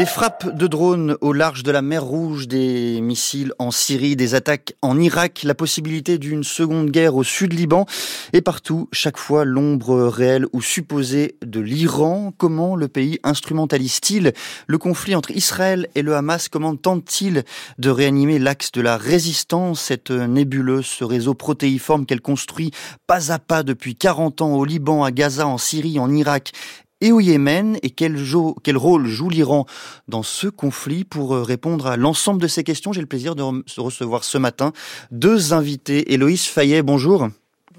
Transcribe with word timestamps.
Des 0.00 0.06
frappes 0.06 0.56
de 0.56 0.66
drones 0.66 1.18
au 1.20 1.34
large 1.34 1.62
de 1.62 1.70
la 1.70 1.82
mer 1.82 2.02
Rouge, 2.02 2.48
des 2.48 3.02
missiles 3.02 3.52
en 3.58 3.70
Syrie, 3.70 4.16
des 4.16 4.34
attaques 4.34 4.72
en 4.80 4.98
Irak, 4.98 5.42
la 5.44 5.54
possibilité 5.54 6.16
d'une 6.16 6.42
seconde 6.42 6.90
guerre 6.90 7.16
au 7.16 7.22
sud 7.22 7.52
Liban. 7.52 7.84
Et 8.32 8.40
partout, 8.40 8.88
chaque 8.92 9.18
fois, 9.18 9.44
l'ombre 9.44 10.06
réelle 10.06 10.46
ou 10.54 10.62
supposée 10.62 11.36
de 11.44 11.60
l'Iran. 11.60 12.32
Comment 12.38 12.76
le 12.76 12.88
pays 12.88 13.18
instrumentalise-t-il 13.24 14.32
le 14.66 14.78
conflit 14.78 15.14
entre 15.14 15.32
Israël 15.32 15.86
et 15.94 16.00
le 16.00 16.16
Hamas? 16.16 16.48
Comment 16.48 16.76
tente-t-il 16.76 17.44
de 17.76 17.90
réanimer 17.90 18.38
l'axe 18.38 18.72
de 18.72 18.80
la 18.80 18.96
résistance, 18.96 19.82
cette 19.82 20.12
nébuleuse, 20.12 20.86
ce 20.86 21.04
réseau 21.04 21.34
protéiforme 21.34 22.06
qu'elle 22.06 22.22
construit 22.22 22.70
pas 23.06 23.32
à 23.32 23.38
pas 23.38 23.62
depuis 23.62 23.96
40 23.96 24.40
ans 24.40 24.54
au 24.54 24.64
Liban, 24.64 25.04
à 25.04 25.10
Gaza, 25.10 25.46
en 25.46 25.58
Syrie, 25.58 25.98
en 25.98 26.10
Irak 26.10 26.52
et 27.00 27.12
au 27.12 27.20
Yémen 27.20 27.78
et 27.82 27.90
quel, 27.90 28.16
quel 28.62 28.76
rôle 28.76 29.06
joue 29.06 29.30
l'Iran 29.30 29.66
dans 30.08 30.22
ce 30.22 30.46
conflit 30.48 31.04
Pour 31.04 31.34
euh, 31.34 31.42
répondre 31.42 31.86
à 31.86 31.96
l'ensemble 31.96 32.40
de 32.40 32.48
ces 32.48 32.64
questions, 32.64 32.92
j'ai 32.92 33.00
le 33.00 33.06
plaisir 33.06 33.34
de 33.34 33.42
recevoir 33.78 34.24
ce 34.24 34.38
matin 34.38 34.72
deux 35.10 35.52
invités. 35.52 36.12
Héloïse 36.12 36.44
Fayet, 36.44 36.82
bonjour. 36.82 37.28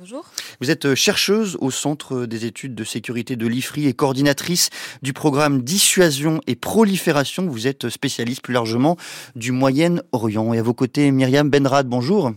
Bonjour. 0.01 0.25
Vous 0.59 0.71
êtes 0.71 0.85
euh, 0.85 0.95
chercheuse 0.95 1.57
au 1.61 1.69
Centre 1.69 2.25
des 2.25 2.45
études 2.45 2.73
de 2.73 2.83
sécurité 2.83 3.35
de 3.35 3.45
l'IFRI 3.45 3.85
et 3.85 3.93
coordinatrice 3.93 4.71
du 5.03 5.13
programme 5.13 5.61
Dissuasion 5.61 6.41
et 6.47 6.55
Prolifération. 6.55 7.45
Vous 7.45 7.67
êtes 7.67 7.87
spécialiste 7.89 8.41
plus 8.41 8.55
largement 8.55 8.97
du 9.35 9.51
Moyen-Orient. 9.51 10.55
Et 10.55 10.57
à 10.57 10.63
vos 10.63 10.73
côtés, 10.73 11.11
Myriam 11.11 11.51
Benrad, 11.51 11.87
bonjour. 11.87 12.31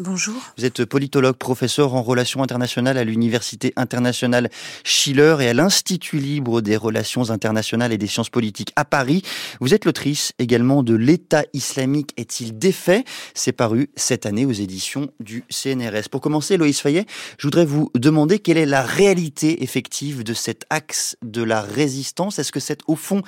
Bonjour. 0.00 0.40
Vous 0.56 0.64
êtes 0.64 0.84
politologue, 0.84 1.34
professeur 1.34 1.94
en 1.94 2.02
relations 2.02 2.40
internationales 2.44 2.98
à 2.98 3.02
l'Université 3.02 3.72
internationale 3.74 4.48
Schiller 4.84 5.38
et 5.40 5.48
à 5.48 5.54
l'Institut 5.54 6.18
libre 6.18 6.60
des 6.60 6.76
relations 6.76 7.30
internationales 7.30 7.92
et 7.92 7.98
des 7.98 8.06
sciences 8.06 8.30
politiques 8.30 8.72
à 8.76 8.84
Paris. 8.84 9.22
Vous 9.60 9.74
êtes 9.74 9.84
l'autrice 9.84 10.34
également 10.38 10.84
de 10.84 10.94
L'État 10.94 11.42
islamique 11.52 12.12
est-il 12.16 12.56
défait? 12.56 13.02
C'est 13.34 13.50
paru 13.50 13.90
cette 13.96 14.24
année 14.24 14.46
aux 14.46 14.52
éditions 14.52 15.10
du 15.18 15.42
CNRS. 15.50 16.08
Pour 16.12 16.20
commencer, 16.20 16.56
Loïs 16.58 16.80
Fayet, 16.80 17.04
je 17.36 17.48
voudrais 17.48 17.64
vous 17.64 17.90
demander 17.96 18.38
quelle 18.38 18.58
est 18.58 18.66
la 18.66 18.82
réalité 18.82 19.64
effective 19.64 20.22
de 20.22 20.32
cet 20.32 20.64
axe 20.70 21.16
de 21.22 21.42
la 21.42 21.60
résistance. 21.60 22.38
Est-ce 22.38 22.52
que 22.52 22.60
c'est 22.60 22.82
au 22.86 22.94
fond 22.94 23.22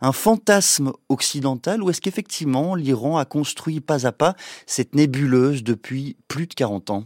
un 0.00 0.12
fantasme 0.12 0.92
occidental 1.08 1.84
ou 1.84 1.90
est-ce 1.90 2.00
qu'effectivement 2.00 2.74
l'Iran 2.74 3.16
a 3.16 3.24
construit 3.24 3.80
pas 3.80 4.08
à 4.08 4.12
pas 4.12 4.34
cette 4.66 4.96
nébuleuse 4.96 5.62
depuis 5.62 6.15
plus 6.28 6.46
de 6.46 6.54
40 6.54 6.90
ans 6.90 7.04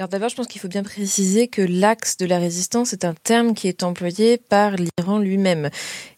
alors 0.00 0.08
d'abord, 0.08 0.28
je 0.28 0.36
pense 0.36 0.46
qu'il 0.46 0.60
faut 0.60 0.68
bien 0.68 0.84
préciser 0.84 1.48
que 1.48 1.60
l'axe 1.60 2.18
de 2.18 2.26
la 2.26 2.38
résistance 2.38 2.92
est 2.92 3.04
un 3.04 3.14
terme 3.14 3.52
qui 3.52 3.66
est 3.66 3.82
employé 3.82 4.36
par 4.36 4.76
l'Iran 4.76 5.18
lui-même. 5.18 5.70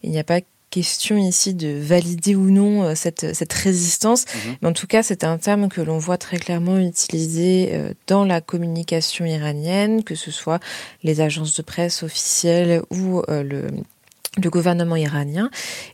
Il 0.03 0.11
n'y 0.11 0.19
a 0.19 0.23
pas 0.23 0.41
question 0.71 1.17
ici 1.17 1.53
de 1.53 1.77
valider 1.79 2.35
ou 2.35 2.49
non 2.49 2.83
euh, 2.83 2.95
cette, 2.95 3.35
cette 3.35 3.53
résistance, 3.53 4.25
mhm. 4.25 4.55
mais 4.61 4.69
en 4.69 4.73
tout 4.73 4.87
cas, 4.87 5.03
c'est 5.03 5.23
un 5.23 5.37
terme 5.37 5.69
que 5.69 5.81
l'on 5.81 5.99
voit 5.99 6.17
très 6.17 6.37
clairement 6.37 6.79
utilisé 6.79 7.69
euh, 7.73 7.93
dans 8.07 8.23
la 8.23 8.41
communication 8.41 9.25
iranienne, 9.25 10.03
que 10.03 10.15
ce 10.15 10.31
soit 10.31 10.59
les 11.03 11.21
agences 11.21 11.55
de 11.55 11.61
presse 11.61 12.03
officielles 12.03 12.81
ou 12.89 13.21
euh, 13.29 13.43
le 13.43 13.67
le 14.41 14.49
gouvernement 14.49 14.95
iranien. 14.95 15.49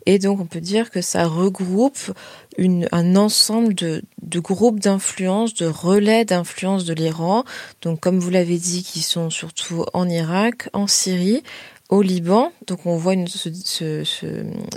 Et 0.05 0.19
donc 0.19 0.39
on 0.39 0.45
peut 0.45 0.61
dire 0.61 0.91
que 0.91 1.01
ça 1.01 1.25
regroupe 1.25 2.11
une, 2.57 2.87
un 2.91 3.15
ensemble 3.15 3.73
de, 3.73 4.03
de 4.21 4.39
groupes 4.39 4.79
d'influence, 4.79 5.53
de 5.53 5.65
relais 5.65 6.25
d'influence 6.25 6.85
de 6.85 6.93
l'Iran. 6.93 7.45
Donc 7.81 7.99
comme 7.99 8.19
vous 8.19 8.29
l'avez 8.29 8.57
dit, 8.57 8.83
qui 8.83 9.01
sont 9.01 9.29
surtout 9.29 9.85
en 9.93 10.07
Irak, 10.07 10.69
en 10.73 10.87
Syrie, 10.87 11.43
au 11.89 12.01
Liban. 12.01 12.51
Donc 12.67 12.85
on 12.85 12.97
voit 12.97 13.13
une, 13.13 13.27
se, 13.27 13.49
se, 13.53 14.03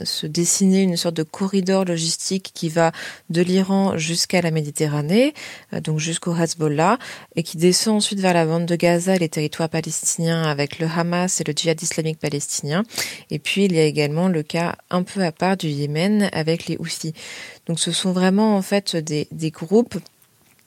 se, 0.05 0.27
dessiner 0.27 0.83
une 0.83 0.97
sorte 0.97 1.17
de 1.17 1.23
corridor 1.23 1.85
logistique 1.85 2.53
qui 2.55 2.69
va 2.69 2.93
de 3.31 3.43
l'Iran 3.43 3.97
jusqu'à 3.97 4.41
la 4.41 4.51
Méditerranée, 4.51 5.35
euh, 5.73 5.81
donc 5.81 5.99
jusqu'au 5.99 6.35
Hezbollah, 6.37 6.99
et 7.35 7.43
qui 7.43 7.57
descend 7.57 7.97
ensuite 7.97 8.21
vers 8.21 8.35
la 8.35 8.47
bande 8.47 8.67
de 8.67 8.77
Gaza 8.77 9.17
et 9.17 9.19
les 9.19 9.29
territoires 9.29 9.69
palestiniens 9.69 10.45
avec 10.45 10.79
le 10.79 10.87
Hamas 10.87 11.41
et 11.41 11.45
le 11.45 11.53
djihad 11.53 11.81
islamique 11.83 12.19
palestinien. 12.19 12.85
Et 13.31 13.39
puis 13.39 13.65
il 13.65 13.75
y 13.75 13.81
a 13.81 13.85
également 13.85 14.29
le 14.29 14.43
cas 14.43 14.77
un 14.91 15.03
peu 15.03 15.25
à 15.25 15.33
part 15.33 15.57
du 15.57 15.69
Yémen 15.69 16.31
avec 16.33 16.67
les 16.67 16.77
Houthis. 16.79 17.15
Donc 17.67 17.81
ce 17.81 17.91
sont 17.93 18.13
vraiment 18.13 18.57
en 18.57 18.63
fait 18.63 18.97
des, 18.97 19.27
des 19.33 19.51
groupes 19.51 19.99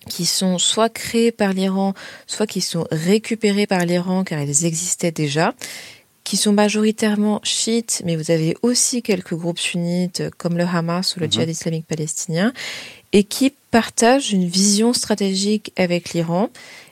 qui 0.09 0.25
sont 0.25 0.57
soit 0.57 0.89
créés 0.89 1.31
par 1.31 1.53
l'Iran, 1.53 1.93
soit 2.27 2.47
qui 2.47 2.59
sont 2.59 2.85
récupérés 2.91 3.67
par 3.67 3.85
l'Iran 3.85 4.25
car 4.25 4.41
ils 4.41 4.65
existaient 4.65 5.13
déjà 5.13 5.53
qui 6.23 6.37
sont 6.37 6.53
majoritairement 6.53 7.39
chiites, 7.43 8.01
mais 8.05 8.15
vous 8.15 8.31
avez 8.31 8.55
aussi 8.61 9.01
quelques 9.01 9.35
groupes 9.35 9.59
sunnites 9.59 10.23
comme 10.37 10.57
le 10.57 10.63
Hamas 10.63 11.15
ou 11.15 11.19
le 11.19 11.25
mhm. 11.25 11.31
djihad 11.31 11.49
islamique 11.49 11.87
palestinien, 11.87 12.53
et 13.11 13.23
qui 13.23 13.53
partagent 13.71 14.31
une 14.31 14.47
vision 14.47 14.93
stratégique 14.93 15.71
avec 15.75 16.13
l'Iran. 16.13 16.49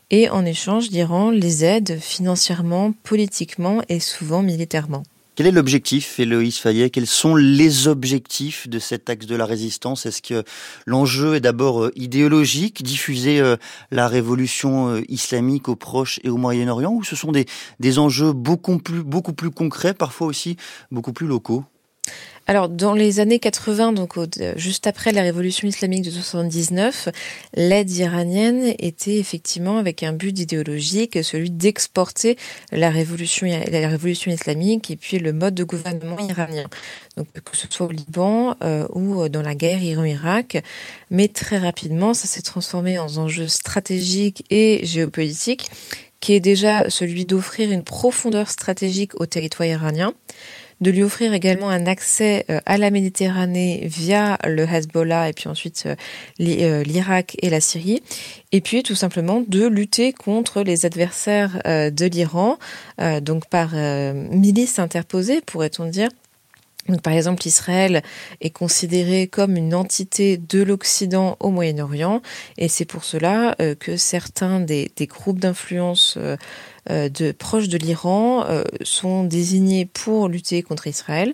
Et 0.09 0.29
en 0.29 0.45
échange, 0.45 0.89
l'Iran 0.89 1.29
les 1.29 1.63
aide 1.63 1.99
financièrement, 1.99 2.93
politiquement 3.03 3.81
et 3.87 4.01
souvent 4.01 4.41
militairement. 4.41 5.03
Quel 5.35 5.47
est 5.47 5.51
l'objectif, 5.51 6.19
Héloïse 6.19 6.57
Fayet? 6.57 6.89
Quels 6.89 7.07
sont 7.07 7.35
les 7.35 7.87
objectifs 7.87 8.67
de 8.67 8.79
cet 8.79 9.09
axe 9.09 9.27
de 9.27 9.35
la 9.37 9.45
résistance? 9.45 10.05
Est-ce 10.05 10.21
que 10.21 10.43
l'enjeu 10.85 11.35
est 11.35 11.39
d'abord 11.39 11.85
euh, 11.85 11.91
idéologique, 11.95 12.83
diffuser 12.83 13.39
euh, 13.39 13.55
la 13.91 14.09
révolution 14.09 14.89
euh, 14.89 15.01
islamique 15.07 15.69
au 15.69 15.77
Proche 15.77 16.19
et 16.25 16.29
au 16.29 16.35
Moyen-Orient, 16.35 16.91
ou 16.91 17.05
ce 17.05 17.15
sont 17.15 17.31
des, 17.31 17.45
des 17.79 17.97
enjeux 17.97 18.33
beaucoup 18.33 18.77
plus, 18.77 19.03
beaucoup 19.03 19.31
plus 19.31 19.51
concrets, 19.51 19.93
parfois 19.93 20.27
aussi 20.27 20.57
beaucoup 20.91 21.13
plus 21.13 21.27
locaux? 21.27 21.63
Alors, 22.47 22.69
dans 22.69 22.93
les 22.93 23.19
années 23.19 23.39
80, 23.39 23.93
donc 23.93 24.15
juste 24.57 24.87
après 24.87 25.11
la 25.11 25.21
révolution 25.21 25.67
islamique 25.67 26.01
de 26.01 26.09
79, 26.09 27.07
l'aide 27.53 27.89
iranienne 27.91 28.73
était 28.79 29.17
effectivement 29.17 29.77
avec 29.77 30.03
un 30.03 30.11
but 30.11 30.37
idéologique, 30.37 31.23
celui 31.23 31.51
d'exporter 31.51 32.37
la 32.71 32.89
révolution, 32.89 33.47
la 33.47 33.87
révolution 33.87 34.31
islamique 34.31 34.91
et 34.91 34.95
puis 34.95 35.19
le 35.19 35.33
mode 35.33 35.55
de 35.55 35.63
gouvernement 35.63 36.19
iranien. 36.19 36.65
Donc, 37.15 37.27
que 37.31 37.55
ce 37.55 37.67
soit 37.69 37.85
au 37.85 37.91
Liban 37.91 38.55
euh, 38.63 38.87
ou 38.93 39.29
dans 39.29 39.43
la 39.43 39.55
guerre 39.55 39.81
Iran-Irak. 39.81 40.61
Mais 41.09 41.27
très 41.27 41.57
rapidement, 41.57 42.13
ça 42.13 42.27
s'est 42.27 42.41
transformé 42.41 42.97
en 42.97 43.15
enjeu 43.17 43.47
stratégique 43.47 44.43
et 44.49 44.81
géopolitique, 44.83 45.69
qui 46.19 46.33
est 46.33 46.39
déjà 46.39 46.89
celui 46.89 47.25
d'offrir 47.25 47.71
une 47.71 47.83
profondeur 47.83 48.49
stratégique 48.49 49.19
au 49.19 49.25
territoire 49.25 49.69
iranien 49.69 50.13
de 50.81 50.91
lui 50.91 51.03
offrir 51.03 51.33
également 51.33 51.69
un 51.69 51.85
accès 51.85 52.45
euh, 52.49 52.59
à 52.65 52.77
la 52.77 52.89
Méditerranée 52.89 53.83
via 53.85 54.37
le 54.45 54.63
Hezbollah 54.63 55.29
et 55.29 55.33
puis 55.33 55.47
ensuite 55.47 55.83
euh, 55.85 55.95
euh, 56.41 56.83
l'Irak 56.83 57.37
et 57.41 57.49
la 57.49 57.61
Syrie, 57.61 58.01
et 58.51 58.61
puis 58.61 58.83
tout 58.83 58.95
simplement 58.95 59.43
de 59.47 59.65
lutter 59.67 60.11
contre 60.11 60.63
les 60.63 60.85
adversaires 60.85 61.61
de 61.65 62.05
l'Iran, 62.05 62.57
donc 63.21 63.47
par 63.47 63.73
milice 63.73 64.79
interposée, 64.79 65.41
pourrait-on 65.41 65.85
dire, 65.85 66.09
donc, 66.89 67.01
par 67.01 67.13
exemple, 67.13 67.45
Israël 67.45 68.01
est 68.41 68.49
considéré 68.49 69.27
comme 69.27 69.55
une 69.55 69.75
entité 69.75 70.37
de 70.37 70.63
l'Occident 70.63 71.37
au 71.39 71.49
Moyen-Orient, 71.49 72.21
et 72.57 72.67
c'est 72.67 72.85
pour 72.85 73.03
cela 73.03 73.55
que 73.79 73.97
certains 73.97 74.59
des, 74.59 74.91
groupes 75.01 75.39
d'influence 75.39 76.17
de 76.89 77.31
proches 77.31 77.69
de 77.69 77.77
l'Iran 77.77 78.45
euh, 78.47 78.63
sont 78.81 79.23
désignés 79.23 79.85
pour 79.85 80.27
lutter 80.27 80.63
contre 80.63 80.87
Israël. 80.87 81.33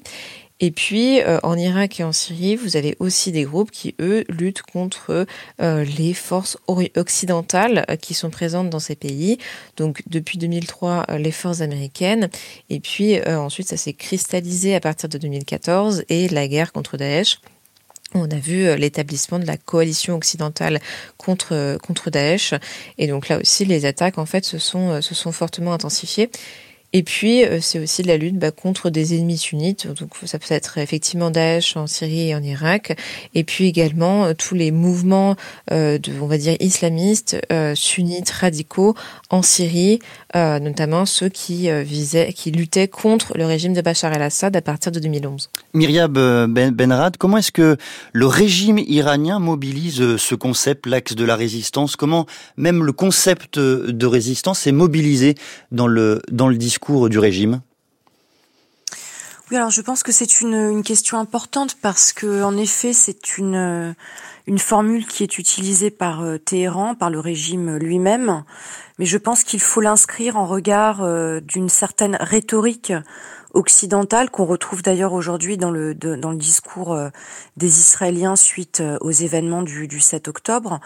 Et 0.60 0.72
puis 0.72 1.22
euh, 1.22 1.40
en 1.44 1.56
Irak 1.56 2.00
et 2.00 2.04
en 2.04 2.12
Syrie, 2.12 2.56
vous 2.56 2.78
avez 2.78 2.98
aussi 3.00 3.32
des 3.32 3.44
groupes 3.44 3.70
qui, 3.70 3.94
eux, 4.02 4.26
luttent 4.28 4.64
contre 4.64 5.28
les 5.60 6.14
forces 6.14 6.58
occidentales 6.68 7.86
qui 8.02 8.14
sont 8.14 8.32
présentes 8.32 8.70
dans 8.70 8.80
ces 8.80 8.96
pays. 8.96 9.38
Donc 9.78 10.02
depuis 10.08 10.40
2003, 10.40 11.06
les 11.20 11.32
forces 11.32 11.62
américaines. 11.62 12.30
Et 12.70 12.80
puis 12.80 13.22
ensuite, 13.28 13.68
ça 13.68 13.78
s'est 13.78 13.94
cristallisé 13.94 14.74
à 14.74 14.80
partir 14.80 15.10
de 15.10 15.18
2014 15.20 16.06
et 16.10 16.28
la 16.30 16.48
guerre 16.48 16.74
contre 16.74 16.98
Daesh. 16.98 17.40
On 18.14 18.30
a 18.32 18.40
vu 18.40 18.66
euh, 18.66 18.78
l'établissement 18.78 19.38
de 19.38 19.46
la 19.46 19.58
coalition 19.58 20.16
occidentale 20.16 20.80
contre, 21.18 21.54
euh, 21.54 21.78
contre 21.78 22.10
Daesh. 22.10 22.54
Et 22.98 23.08
donc 23.08 23.28
là 23.28 23.40
aussi, 23.40 23.66
les 23.66 23.86
attaques, 23.86 24.18
en 24.18 24.26
fait, 24.26 24.46
se 24.46 24.58
sont, 24.58 24.92
euh, 24.92 25.02
se 25.02 25.14
sont 25.14 25.32
fortement 25.32 25.74
intensifiées. 25.74 26.30
Et 26.98 27.04
puis, 27.04 27.46
euh, 27.46 27.60
c'est 27.62 27.78
aussi 27.78 28.02
la 28.02 28.18
lutte 28.18 28.40
bah, 28.40 28.50
contre 28.50 28.90
des 28.90 29.16
ennemis 29.16 29.38
sunnites. 29.38 29.86
Donc, 29.86 30.16
ça 30.26 30.40
peut 30.40 30.52
être 30.56 30.80
effectivement 30.80 31.30
Daesh 31.30 31.78
en 31.78 31.86
Syrie 31.86 32.30
et 32.30 32.36
en 32.36 32.42
Irak. 32.42 32.98
Et 33.36 33.44
puis 33.44 33.68
également 33.68 34.26
euh, 34.26 34.34
tous 34.34 34.56
les 34.56 34.72
mouvements, 34.72 35.36
euh, 35.72 36.00
de, 36.00 36.12
on 36.20 36.26
va 36.26 36.40
dire, 36.40 36.56
islamistes, 36.60 37.38
sunnites, 37.76 38.32
radicaux 38.32 38.96
en 39.30 39.44
Syrie, 39.44 40.00
notamment 40.34 41.06
ceux 41.06 41.30
qui 41.30 41.70
visaient, 41.84 42.34
qui 42.34 42.52
luttaient 42.52 42.88
contre 42.88 43.38
le 43.38 43.46
régime 43.46 43.74
de 43.74 43.82
Bachar 43.82 44.14
el-Assad 44.14 44.56
à 44.56 44.62
partir 44.62 44.92
de 44.92 45.00
2011. 45.00 45.50
Myriam 45.74 46.12
ben 46.48 46.72
Benrad, 46.72 47.18
comment 47.18 47.38
est-ce 47.38 47.52
que 47.52 47.78
le 48.14 48.26
régime 48.26 48.78
iranien 48.80 49.40
mobilise 49.40 50.18
ce 50.18 50.36
concept, 50.36 50.86
l'axe 50.86 51.16
de 51.16 51.26
la 51.26 51.36
résistance? 51.36 51.96
Comment 51.96 52.26
même 52.56 52.84
le 52.84 52.92
concept 52.92 53.60
de 53.60 54.06
résistance 54.06 54.66
est 54.68 54.72
mobilisé 54.72 55.36
dans 55.72 55.88
le, 55.88 56.22
dans 56.32 56.48
le 56.48 56.58
discours? 56.58 56.87
Du 57.10 57.20
régime 57.20 57.62
Oui, 59.52 59.58
alors 59.58 59.70
je 59.70 59.82
pense 59.82 60.04
que 60.04 60.12
c'est 60.12 60.42
une, 60.42 60.54
une, 60.54 60.84
question 60.84 61.20
importante 61.20 61.76
parce 61.82 62.14
que 62.14 62.44
en 62.44 62.56
effet 62.58 62.94
c'est 62.94 63.38
une 63.38 63.96
une 64.48 64.60
formule 64.60 65.06
qui 65.06 65.24
est 65.24 65.38
utilisée 65.38 65.92
par 65.92 66.24
euh, 66.24 66.38
Téhéran, 66.38 66.96
par 66.96 67.10
le 67.10 67.20
régime 67.20 67.76
lui-même, 67.76 68.44
mais 68.98 69.06
je 69.06 69.18
pense 69.18 69.44
qu'il 69.44 69.60
faut 69.60 69.82
l'inscrire 69.82 70.38
en 70.38 70.46
regard 70.46 71.04
euh, 71.04 71.42
d'une 71.42 71.68
certaine 71.68 72.18
rhétorique 72.20 72.94
occidentale 73.54 74.30
qu'on 74.30 74.46
retrouve 74.46 74.82
d'ailleurs 74.82 75.14
aujourd'hui 75.14 75.58
dans 75.58 75.72
le 75.72 75.96
dans 75.96 76.32
le 76.32 76.38
discours 76.38 76.94
euh, 76.94 77.10
des 77.58 77.80
Israéliens 77.80 78.36
suite 78.36 78.82
aux 79.02 79.12
événements 79.12 79.64
du, 79.64 79.88
du 79.88 80.00
7 80.00 80.28
octobre. 80.28 80.80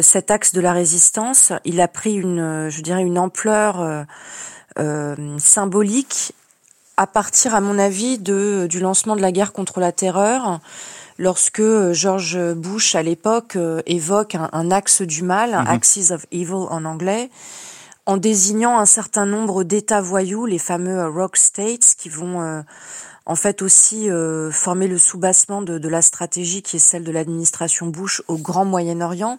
cet 0.00 0.30
axe 0.30 0.52
de 0.52 0.60
la 0.60 0.72
résistance, 0.72 1.52
il 1.64 1.80
a 1.80 1.88
pris 1.88 2.14
une, 2.14 2.68
je 2.70 2.80
dirais, 2.82 3.02
une 3.02 3.18
ampleur 3.18 4.06
symbolique 5.38 6.34
à 7.00 7.06
partir, 7.06 7.54
à 7.54 7.62
mon 7.62 7.78
avis, 7.78 8.18
de, 8.18 8.66
du 8.68 8.78
lancement 8.78 9.16
de 9.16 9.22
la 9.22 9.32
guerre 9.32 9.54
contre 9.54 9.80
la 9.80 9.90
terreur, 9.90 10.60
lorsque 11.16 11.60
euh, 11.60 11.94
George 11.94 12.38
Bush, 12.54 12.94
à 12.94 13.02
l'époque, 13.02 13.56
euh, 13.56 13.80
évoque 13.86 14.34
un, 14.34 14.70
axe 14.70 15.00
du 15.00 15.22
mal, 15.22 15.54
un 15.54 15.62
mhm. 15.62 15.68
axis 15.68 16.10
of 16.10 16.26
evil 16.30 16.66
en 16.68 16.84
anglais, 16.84 17.30
en 18.04 18.18
désignant 18.18 18.78
un 18.78 18.84
certain 18.84 19.24
nombre 19.24 19.64
d'États 19.64 20.02
voyous, 20.02 20.44
les 20.44 20.58
fameux 20.58 20.98
euh, 20.98 21.08
rock 21.08 21.38
states, 21.38 21.94
qui 21.96 22.10
vont 22.10 22.62
en 23.24 23.34
fait 23.34 23.62
aussi 23.62 24.08
former 24.50 24.88
le 24.88 24.98
soubassement 24.98 25.62
de, 25.62 25.78
de, 25.78 25.88
la 25.88 26.02
stratégie 26.02 26.62
qui 26.62 26.76
est 26.76 26.80
celle 26.80 27.04
de 27.04 27.12
l'administration 27.12 27.86
Bush 27.86 28.22
au 28.28 28.36
Grand 28.36 28.64
Moyen-Orient 28.64 29.38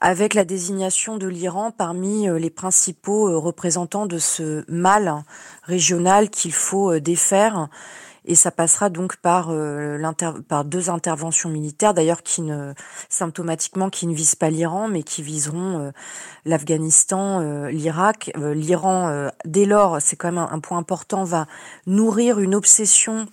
avec 0.00 0.34
la 0.34 0.44
désignation 0.44 1.16
de 1.16 1.26
l'Iran 1.26 1.70
parmi 1.70 2.28
euh, 2.28 2.38
les 2.38 2.50
principaux 2.50 3.28
euh, 3.28 3.36
représentants 3.36 4.06
de 4.06 4.18
ce 4.18 4.64
mal 4.70 5.24
régional 5.64 6.30
qu'il 6.30 6.52
faut 6.52 6.92
euh, 6.92 7.00
défaire. 7.00 7.68
Et 8.24 8.34
ça 8.34 8.50
passera 8.50 8.90
donc 8.90 9.16
par, 9.16 9.54
deux 10.66 10.90
interventions 10.90 11.48
militaires, 11.48 11.94
d'ailleurs 11.94 12.22
qui 12.22 12.42
ne 12.42 12.74
symptomatiquement 13.08 13.88
qui 13.88 14.06
ne 14.06 14.12
visent 14.12 14.34
pas 14.34 14.50
l'Iran, 14.50 14.86
mais 14.86 15.02
qui 15.02 15.22
viseront 15.22 15.90
l'Afghanistan, 16.44 17.40
l'Irak, 17.70 18.30
l'Iran. 18.36 19.30
dès 19.46 19.64
lors, 19.64 20.02
c'est 20.02 20.16
quand 20.16 20.30
même 20.30 20.46
un, 20.50 20.60
point 20.60 20.76
important, 20.76 21.24
va 21.24 21.46
nourrir 21.86 22.38
une 22.38 22.54
obsession 22.54 23.24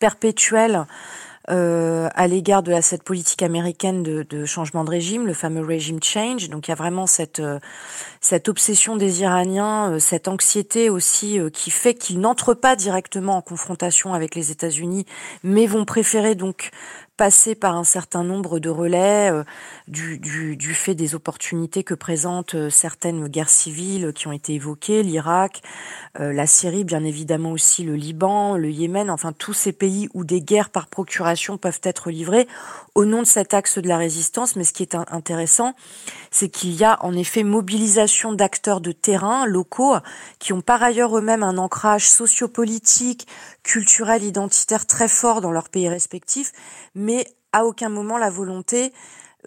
perpétuelle 0.00 0.84
euh, 1.50 2.08
à 2.14 2.26
l'égard 2.26 2.62
de 2.62 2.70
la, 2.70 2.82
cette 2.82 3.02
politique 3.02 3.42
américaine 3.42 4.02
de, 4.02 4.22
de, 4.22 4.44
changement 4.44 4.84
de 4.84 4.90
régime, 4.90 5.26
le 5.26 5.34
fameux 5.34 5.64
régime 5.64 6.02
change. 6.02 6.48
Donc 6.48 6.68
il 6.68 6.70
y 6.70 6.72
a 6.72 6.76
vraiment 6.76 7.06
cette 7.06 7.40
euh, 7.40 7.58
cette 8.20 8.48
obsession 8.48 8.96
des 8.96 9.22
Iraniens, 9.22 9.92
euh, 9.92 9.98
cette 9.98 10.28
anxiété 10.28 10.90
aussi 10.90 11.38
qui 11.52 11.70
fait 11.70 11.94
qu'ils 11.94 12.20
n'entrent 12.20 12.54
pas 12.54 12.76
directement 12.76 13.36
en 13.36 13.42
confrontation 13.42 14.14
avec 14.14 14.34
les 14.34 14.50
États-Unis, 14.50 15.06
mais 15.42 15.66
vont 15.66 15.84
préférer 15.84 16.34
donc 16.34 16.70
passer 17.20 17.54
par 17.54 17.76
un 17.76 17.84
certain 17.84 18.24
nombre 18.24 18.60
de 18.60 18.70
relais 18.70 19.30
euh, 19.30 19.44
du, 19.88 20.72
fait 20.72 20.94
des 20.94 21.14
opportunités 21.14 21.84
que 21.84 21.92
présentent 21.92 22.54
euh, 22.54 22.70
certaines 22.70 23.28
guerres 23.28 23.50
civiles 23.50 24.14
qui 24.14 24.26
ont 24.26 24.32
été 24.32 24.54
évoquées, 24.54 25.02
l'Irak, 25.02 25.60
euh, 26.18 26.32
la 26.32 26.46
Syrie, 26.46 26.82
bien 26.82 27.04
évidemment 27.04 27.52
aussi 27.52 27.84
le 27.84 27.94
Liban, 27.94 28.56
le 28.56 28.70
Yémen, 28.70 29.10
enfin 29.10 29.32
tous 29.32 29.52
ces 29.52 29.72
pays 29.72 30.08
où 30.14 30.24
des 30.24 30.40
guerres 30.40 30.70
par 30.70 30.86
procuration 30.86 31.58
peuvent 31.58 31.82
être 31.82 32.10
livrées 32.10 32.48
au 32.94 33.04
nom 33.04 33.20
de 33.20 33.26
cet 33.26 33.52
axe 33.52 33.76
de 33.76 33.86
la 33.86 33.98
résistance. 33.98 34.56
Mais 34.56 34.64
ce 34.64 34.72
qui 34.72 34.82
est 34.82 34.94
intéressant, 34.94 35.74
c'est 36.30 36.48
qu'il 36.48 36.74
y 36.74 36.84
a 36.84 37.04
en 37.04 37.12
effet 37.12 37.42
mobilisation 37.42 38.32
d'acteurs 38.32 38.80
de 38.80 38.92
terrain 38.92 39.44
locaux 39.44 39.96
qui 40.38 40.54
ont 40.54 40.62
par 40.62 40.82
ailleurs 40.82 41.18
eux-mêmes 41.18 41.42
un 41.42 41.58
ancrage 41.58 42.08
sociopolitique, 42.08 43.26
culturel, 43.62 44.24
identitaire 44.24 44.86
très 44.86 45.08
fort 45.08 45.42
dans 45.42 45.52
leurs 45.52 45.68
pays 45.68 45.90
respectifs, 45.90 46.52
mais 46.94 47.09
à 47.52 47.64
aucun 47.64 47.88
moment 47.88 48.18
la 48.18 48.30
volonté 48.30 48.92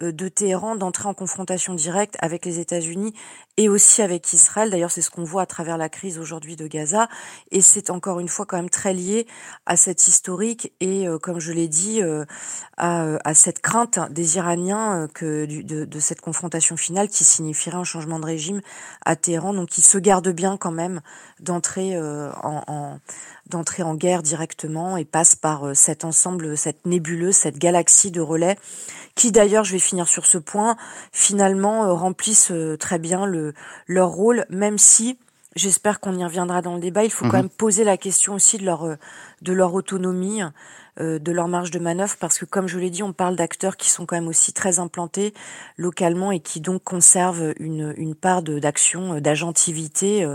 euh, 0.02 0.12
de 0.12 0.28
Téhéran 0.28 0.74
d'entrer 0.76 1.08
en 1.08 1.14
confrontation 1.14 1.74
directe 1.74 2.16
avec 2.18 2.44
les 2.44 2.58
États-Unis 2.58 3.14
et 3.56 3.68
aussi 3.68 4.02
avec 4.02 4.32
Israël. 4.32 4.70
D'ailleurs, 4.70 4.90
c'est 4.90 5.02
ce 5.02 5.10
qu'on 5.10 5.22
voit 5.22 5.42
à 5.42 5.46
travers 5.46 5.78
la 5.78 5.88
crise 5.88 6.18
aujourd'hui 6.18 6.56
de 6.56 6.66
Gaza. 6.66 7.08
Et 7.52 7.60
c'est 7.60 7.90
encore 7.90 8.18
une 8.18 8.28
fois 8.28 8.44
quand 8.46 8.56
même 8.56 8.70
très 8.70 8.92
lié 8.92 9.26
à 9.66 9.76
cette 9.76 10.08
historique 10.08 10.72
et, 10.80 11.06
euh, 11.06 11.18
comme 11.18 11.38
je 11.38 11.52
l'ai 11.52 11.68
dit, 11.68 12.02
euh, 12.02 12.24
à, 12.76 13.34
cette 13.34 13.60
crainte 13.60 14.00
des 14.10 14.36
Iraniens 14.36 15.08
que 15.14 15.46
de, 15.46 16.00
cette 16.00 16.20
confrontation 16.20 16.76
finale 16.76 17.08
qui 17.08 17.24
signifierait 17.24 17.76
un 17.76 17.84
changement 17.84 18.18
de 18.18 18.26
régime 18.26 18.60
à 19.04 19.14
Téhéran. 19.14 19.54
Donc, 19.54 19.78
ils 19.78 19.84
se 19.84 19.98
gardent 19.98 20.32
bien 20.32 20.56
quand 20.56 20.72
même 20.72 21.00
d'entrer 21.40 21.96
en, 21.98 22.62
en 22.66 22.98
d'entrer 23.48 23.82
en 23.82 23.94
guerre 23.94 24.22
directement 24.22 24.96
et 24.96 25.04
passe 25.04 25.36
par 25.36 25.76
cet 25.76 26.04
ensemble, 26.04 26.56
cette 26.56 26.86
nébuleuse, 26.86 27.34
cette 27.34 27.58
galaxie 27.58 28.10
de 28.10 28.20
relais 28.20 28.56
qui 29.14 29.32
d'ailleurs, 29.32 29.64
je 29.64 29.72
vais 29.72 29.78
finir 29.78 30.08
sur 30.08 30.26
ce 30.26 30.38
point, 30.38 30.76
finalement 31.12 31.84
euh, 31.84 31.92
remplissent 31.92 32.50
euh, 32.50 32.76
très 32.76 32.98
bien 32.98 33.26
le, 33.26 33.54
leur 33.86 34.10
rôle, 34.10 34.44
même 34.50 34.78
si 34.78 35.18
j'espère 35.54 36.00
qu'on 36.00 36.18
y 36.18 36.24
reviendra 36.24 36.62
dans 36.62 36.74
le 36.74 36.80
débat. 36.80 37.04
Il 37.04 37.10
faut 37.10 37.24
quand 37.24 37.36
mhm. 37.36 37.44
même 37.44 37.50
poser 37.50 37.84
la 37.84 37.96
question 37.96 38.34
aussi 38.34 38.58
de 38.58 38.64
leur 38.64 38.84
euh, 38.84 38.96
de 39.42 39.52
leur 39.52 39.74
autonomie, 39.74 40.42
de 40.98 41.32
leur 41.32 41.48
marge 41.48 41.70
de 41.70 41.78
manœuvre, 41.78 42.16
parce 42.18 42.38
que 42.38 42.44
comme 42.44 42.68
je 42.68 42.78
l'ai 42.78 42.90
dit, 42.90 43.02
on 43.02 43.12
parle 43.12 43.36
d'acteurs 43.36 43.76
qui 43.76 43.90
sont 43.90 44.06
quand 44.06 44.16
même 44.16 44.28
aussi 44.28 44.52
très 44.52 44.78
implantés 44.78 45.34
localement 45.76 46.30
et 46.30 46.40
qui 46.40 46.60
donc 46.60 46.82
conservent 46.84 47.52
une, 47.58 47.94
une 47.96 48.14
part 48.14 48.42
d'action, 48.42 49.20
d'agentivité 49.20 50.26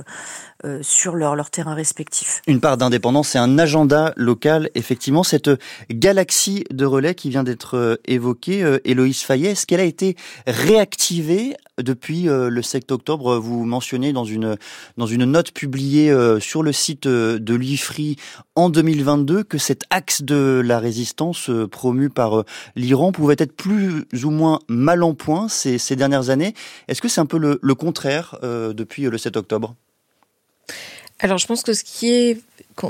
euh, 0.65 0.79
sur 0.81 1.15
leur, 1.15 1.37
leur 1.37 1.51
terrain 1.51 1.73
respectif. 1.73 2.41
Une 2.45 2.59
part 2.59 2.75
d'indépendance 2.75 3.33
et 3.33 3.37
un 3.37 3.57
agenda 3.57 4.11
local, 4.17 4.69
effectivement. 4.75 5.23
Cette 5.23 5.49
galaxie 5.89 6.65
de 6.69 6.83
relais 6.83 7.15
qui 7.15 7.29
vient 7.29 7.45
d'être 7.45 7.77
euh, 7.77 7.95
évoquée, 8.03 8.61
euh, 8.61 8.77
Héloïse 8.83 9.21
Fayet, 9.21 9.51
est-ce 9.51 9.65
qu'elle 9.65 9.79
a 9.79 9.85
été 9.85 10.17
réactivée 10.47 11.55
depuis 11.77 12.23
le 12.25 12.61
7 12.61 12.91
octobre? 12.91 13.37
Vous 13.37 13.63
mentionnez 13.63 14.11
dans 14.11 14.25
une, 14.25 14.57
dans 14.97 15.05
une 15.05 15.23
note 15.23 15.53
publiée 15.53 16.13
sur 16.41 16.61
le 16.61 16.73
site 16.73 17.07
de 17.07 17.55
l'IFRI 17.55 18.17
en 18.55 18.69
2022 18.69 19.43
que 19.43 19.57
cet 19.57 19.83
axe 19.89 20.21
de 20.21 20.35
la 20.63 20.79
résistance 20.79 21.49
promu 21.71 22.09
par 22.09 22.43
l'Iran 22.75 23.11
pouvait 23.11 23.35
être 23.37 23.55
plus 23.55 24.05
ou 24.23 24.29
moins 24.29 24.59
mal 24.67 25.03
en 25.03 25.13
point 25.13 25.47
ces, 25.49 25.77
dernières 25.95 26.29
années. 26.29 26.53
Est-ce 26.87 27.01
que 27.01 27.07
c'est 27.07 27.21
un 27.21 27.25
peu 27.25 27.37
le, 27.37 27.59
le 27.61 27.75
contraire 27.75 28.37
depuis 28.41 29.03
le 29.03 29.17
7 29.17 29.37
octobre? 29.37 29.75
Alors, 31.19 31.37
je 31.37 31.47
pense 31.47 31.63
que 31.63 31.73
ce 31.73 31.83
qui 31.83 32.13
est 32.13 32.41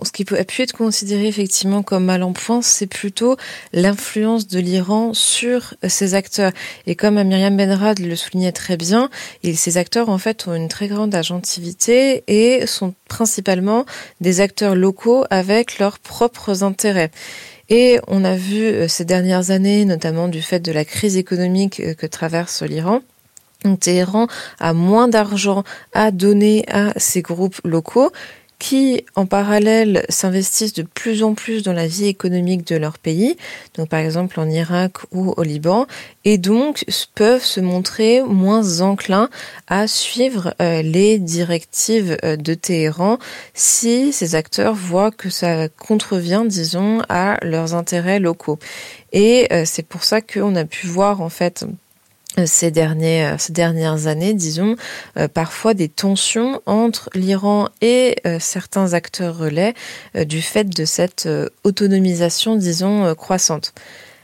ce 0.04 0.12
qui 0.12 0.26
peut 0.26 0.44
pu 0.44 0.62
être 0.62 0.74
considéré 0.74 1.28
effectivement 1.28 1.84
comme 1.84 2.06
mal 2.06 2.24
en 2.24 2.34
point, 2.34 2.62
c'est 2.62 2.88
plutôt 2.88 3.36
l'influence 3.74 4.48
de 4.48 4.60
l'Iran 4.60 5.14
sur 5.14 5.74
ces 5.88 6.14
acteurs. 6.14 6.52
Et 6.88 6.96
comme 6.96 7.22
Myriam 7.24 7.56
Benrad 7.56 8.00
le 8.00 8.16
soulignait 8.16 8.52
très 8.52 8.78
bien, 8.78 9.10
ces 9.44 9.78
acteurs 9.78 10.10
en 10.10 10.18
fait 10.18 10.48
ont 10.48 10.56
une 10.56 10.68
très 10.68 10.88
grande 10.88 11.14
agentivité 11.16 12.24
et 12.28 12.66
sont 12.68 12.94
principalement 13.08 13.86
des 14.22 14.42
acteurs 14.42 14.76
locaux 14.76 15.26
avec 15.30 15.80
leurs 15.80 16.00
propres 16.00 16.64
intérêts. 16.64 17.12
Et 17.70 18.00
on 18.08 18.24
a 18.24 18.36
vu 18.36 18.64
euh, 18.64 18.88
ces 18.88 19.06
dernières 19.06 19.52
années, 19.52 19.86
notamment 19.86 20.28
du 20.28 20.42
fait 20.42 20.60
de 20.60 20.72
la 20.72 20.86
crise 20.86 21.18
économique 21.18 21.80
euh, 21.80 21.94
que 21.94 22.08
traverse 22.08 22.64
l'Iran, 22.64 23.02
Téhéran 23.80 24.28
a 24.60 24.74
moins 24.74 25.08
d'argent 25.08 25.64
à 25.94 26.12
donner 26.12 26.64
à 26.70 26.94
ces 26.98 27.22
groupes 27.22 27.60
locaux 27.64 28.12
qui, 28.60 29.06
en 29.16 29.26
parallèle, 29.26 30.06
s'investissent 30.10 30.74
de 30.74 30.84
plus 30.84 31.24
en 31.24 31.34
plus 31.34 31.64
dans 31.64 31.74
la 31.74 31.88
vie 31.88 32.08
économique 32.08 32.68
de 32.68 32.76
leur 32.76 33.00
pays, 33.00 33.38
donc 33.76 33.90
par 33.90 34.00
exemple 34.02 34.40
en 34.40 34.50
Irak 34.50 34.98
ou 35.12 35.34
au 35.36 35.44
Liban, 35.44 35.88
et 36.26 36.38
donc 36.38 36.84
peuvent 37.16 37.44
se 37.44 37.60
montrer 37.60 38.22
moins 38.22 38.82
enclins 38.82 39.30
à 39.68 39.88
suivre 39.88 40.54
euh, 40.62 40.82
les 40.82 41.20
directives 41.20 42.18
euh, 42.24 42.36
de 42.36 42.54
Téhéran 42.54 43.18
si 43.54 44.14
ces 44.14 44.36
acteurs 44.36 44.74
voient 44.74 45.12
que 45.12 45.30
ça 45.30 45.70
contrevient, 45.70 46.44
disons, 46.46 47.02
à 47.10 47.38
leurs 47.44 47.74
intérêts 47.74 48.20
locaux. 48.20 48.60
Et 49.12 49.48
euh, 49.52 49.64
c'est 49.66 49.86
pour 49.86 50.04
ça 50.04 50.22
qu'on 50.22 50.56
a 50.56 50.66
pu 50.66 50.88
voir, 50.88 51.22
en 51.22 51.30
fait, 51.30 51.66
ces, 52.46 52.72
derniers, 52.72 53.26
euh, 53.26 53.36
ces 53.38 53.54
dernières 53.54 54.08
années, 54.08 54.34
disons, 54.34 54.76
euh, 55.18 55.28
parfois 55.28 55.74
des 55.74 55.90
tensions 55.90 56.62
entre 56.66 57.10
l'Iran 57.14 57.70
et 57.82 58.18
euh, 58.26 58.38
certains 58.40 58.94
acteurs 58.94 59.38
relais 59.38 59.74
du 60.16 60.42
fait 60.42 60.66
de 60.70 60.86
cette 60.86 61.28
autonomisation, 61.64 62.56
disons, 62.56 63.14
croissante. 63.16 63.74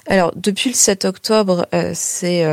Alors, 0.08 0.32
depuis 0.36 0.70
le 0.70 0.76
7 0.76 1.06
octobre, 1.06 1.68
c'est 1.94 2.46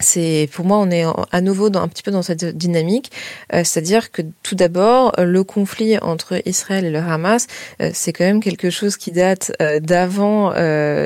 c'est 0.00 0.48
pour 0.52 0.64
moi 0.64 0.78
on 0.78 0.90
est 0.90 1.04
à 1.30 1.40
nouveau 1.40 1.68
dans, 1.70 1.82
un 1.82 1.88
petit 1.88 2.02
peu 2.02 2.10
dans 2.10 2.22
cette 2.22 2.44
dynamique, 2.56 3.12
euh, 3.52 3.62
c'est-à-dire 3.64 4.10
que 4.10 4.22
tout 4.42 4.54
d'abord 4.54 5.12
le 5.18 5.44
conflit 5.44 5.98
entre 5.98 6.40
Israël 6.46 6.84
et 6.84 6.90
le 6.90 6.98
Hamas, 6.98 7.46
euh, 7.80 7.90
c'est 7.92 8.12
quand 8.12 8.24
même 8.24 8.40
quelque 8.40 8.70
chose 8.70 8.96
qui 8.96 9.12
date 9.12 9.52
euh, 9.60 9.80
d'avant 9.80 10.52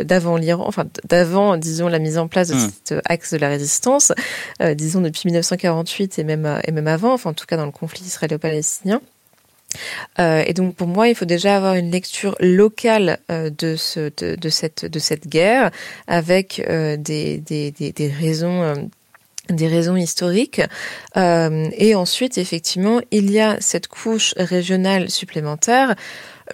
d'avant 0.05 0.37
l'Iran, 0.37 0.64
enfin 0.66 0.85
d'avant 1.09 1.57
disons 1.57 1.88
la 1.88 1.99
mise 1.99 2.19
en 2.19 2.28
place 2.28 2.49
de 2.49 2.55
hmm. 2.55 2.71
cet 2.85 3.00
axe 3.07 3.33
de 3.33 3.38
la 3.38 3.49
résistance, 3.49 4.12
disons 4.75 5.00
depuis 5.00 5.23
1948 5.26 6.19
et 6.19 6.25
même 6.25 6.61
et 6.64 6.73
même 6.73 6.87
avant, 6.87 7.12
enfin 7.12 7.31
en 7.31 7.35
tout 7.35 7.47
cas 7.47 7.57
dans 7.57 7.66
le 7.66 7.73
conflit 7.73 8.05
israélo-palestinien. 8.05 9.00
Euh, 10.18 10.42
et 10.46 10.52
donc 10.52 10.75
pour 10.75 10.87
moi, 10.87 11.08
il 11.08 11.14
faut 11.14 11.25
déjà 11.25 11.56
avoir 11.56 11.75
une 11.75 11.90
lecture 11.90 12.37
locale 12.40 13.18
euh, 13.30 13.50
de, 13.50 13.76
ce, 13.76 14.11
de, 14.16 14.49
cette, 14.49 14.85
de 14.85 14.99
cette 14.99 15.28
guerre 15.28 15.70
avec 16.06 16.62
euh, 16.68 16.96
des, 16.96 17.38
des, 17.38 17.70
des, 17.70 17.92
des, 17.92 18.08
raisons 18.08 18.88
des 19.49 19.68
raisons 19.68 19.94
historiques. 19.94 20.61
Et 21.14 21.94
ensuite, 21.94 22.37
effectivement, 22.37 23.00
il 23.12 23.30
y 23.30 23.38
a 23.38 23.58
cette 23.61 23.87
couche 23.87 24.35
régionale 24.37 25.08
supplémentaire. 25.08 25.94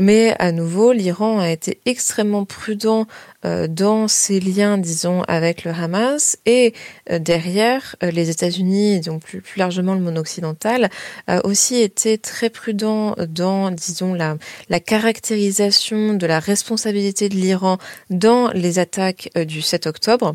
Mais 0.01 0.35
à 0.39 0.53
nouveau, 0.53 0.93
l'Iran 0.93 1.39
a 1.39 1.51
été 1.51 1.81
extrêmement 1.85 2.45
prudent 2.45 3.07
euh, 3.45 3.67
dans 3.67 4.09
ses 4.09 4.41
liens, 4.41 4.79
disons, 4.79 5.23
avec 5.23 5.65
le 5.65 5.73
Hamas. 5.73 6.39
Et 6.47 6.73
euh, 7.11 7.19
derrière, 7.19 7.97
euh, 8.03 8.11
les 8.11 8.31
États-Unis, 8.31 9.01
donc 9.01 9.23
plus, 9.23 9.43
largement 9.57 9.95
le 9.95 10.01
monde 10.01 10.19
occidental, 10.19 10.91
a 11.27 11.45
aussi 11.45 11.77
été 11.77 12.19
très 12.19 12.51
prudent 12.51 13.15
dans, 13.29 13.71
disons, 13.71 14.15
la, 14.15 14.37
la 14.69 14.81
caractérisation 14.81 16.15
de 16.15 16.27
la 16.27 16.39
responsabilité 16.41 17.29
de 17.29 17.35
l'Iran 17.35 17.79
dans 18.11 18.51
les 18.53 18.79
attaques 18.79 19.31
du 19.47 19.63
7 19.63 19.87
octobre 19.87 20.35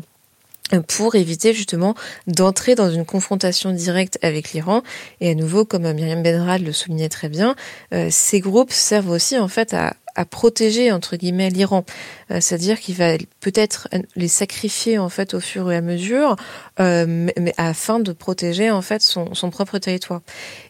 pour 0.86 1.14
éviter 1.14 1.52
justement 1.54 1.94
d'entrer 2.26 2.74
dans 2.74 2.90
une 2.90 3.04
confrontation 3.04 3.72
directe 3.72 4.18
avec 4.22 4.52
l'Iran. 4.52 4.82
Et 5.20 5.30
à 5.30 5.34
nouveau, 5.34 5.64
comme 5.64 5.90
Myriam 5.92 6.22
Benrad 6.22 6.62
le 6.62 6.72
soulignait 6.72 7.08
très 7.08 7.28
bien, 7.28 7.56
euh, 7.92 8.08
ces 8.10 8.40
groupes 8.40 8.72
servent 8.72 9.10
aussi 9.10 9.38
en 9.38 9.48
fait 9.48 9.74
à, 9.74 9.94
à 10.14 10.24
protéger 10.24 10.90
entre 10.90 11.16
guillemets 11.16 11.48
l'Iran, 11.50 11.84
c'est-à-dire 12.30 12.78
qu'il 12.78 12.94
va 12.94 13.16
peut-être 13.40 13.88
les 14.16 14.28
sacrifier 14.28 14.98
en 14.98 15.08
fait 15.08 15.34
au 15.34 15.40
fur 15.40 15.70
et 15.70 15.76
à 15.76 15.80
mesure, 15.80 16.36
euh, 16.80 17.06
mais, 17.08 17.34
mais, 17.38 17.54
afin 17.56 18.00
de 18.00 18.12
protéger 18.12 18.70
en 18.70 18.82
fait 18.82 19.02
son, 19.02 19.34
son, 19.34 19.50
propre 19.50 19.78
territoire. 19.78 20.20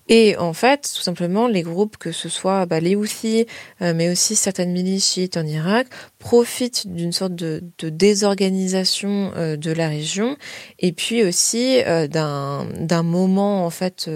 Et 0.09 0.37
en 0.37 0.53
fait, 0.53 0.93
tout 0.95 1.03
simplement, 1.03 1.49
les 1.49 1.63
groupes, 1.63 1.97
que 1.97 2.13
ce 2.13 2.29
soit 2.29 2.67
bah, 2.67 2.81
les 2.81 2.97
Houthis, 2.97 3.47
euh, 3.83 3.93
mais 3.95 4.11
aussi 4.11 4.37
certaines 4.37 4.73
milices 4.73 5.13
chiites 5.13 5.37
en 5.37 5.45
Irak, 5.45 5.89
profitent 6.19 6.87
d'une 6.87 7.13
sorte 7.13 7.35
de, 7.35 7.63
de 7.79 7.89
désorganisation 7.89 9.33
euh, 9.37 9.57
de 9.57 9.73
la 9.73 9.89
région, 9.89 10.37
et 10.79 10.93
puis 10.93 11.25
aussi 11.25 11.83
euh, 11.85 12.07
d'un 12.07 13.03
moment 13.03 13.67
en 13.67 13.71
fait 13.71 14.09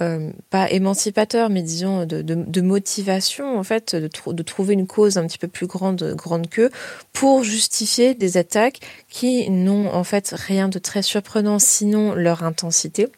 euh, 0.00 0.30
pas 0.48 0.70
émancipateur, 0.70 1.50
mais 1.50 1.60
disons 1.62 2.06
de, 2.06 2.22
de, 2.22 2.34
de, 2.34 2.60
motivation 2.62 3.58
en 3.58 3.62
fait, 3.62 3.94
de, 3.94 4.08
de, 4.32 4.42
trouver 4.42 4.72
une 4.72 4.86
cause 4.86 5.18
un 5.18 5.26
petit 5.26 5.36
peu 5.36 5.46
plus 5.46 5.66
grande, 5.66 6.14
grande 6.16 6.48
qu'eux, 6.48 6.69
pour 7.12 7.44
justifier 7.44 8.14
des 8.14 8.36
attaques 8.36 8.80
qui 9.08 9.48
n'ont 9.50 9.92
en 9.92 10.04
fait 10.04 10.34
rien 10.36 10.68
de 10.68 10.78
très 10.78 11.02
surprenant, 11.02 11.58
sinon 11.58 12.14
leur 12.14 12.42
intensité. 12.42 13.08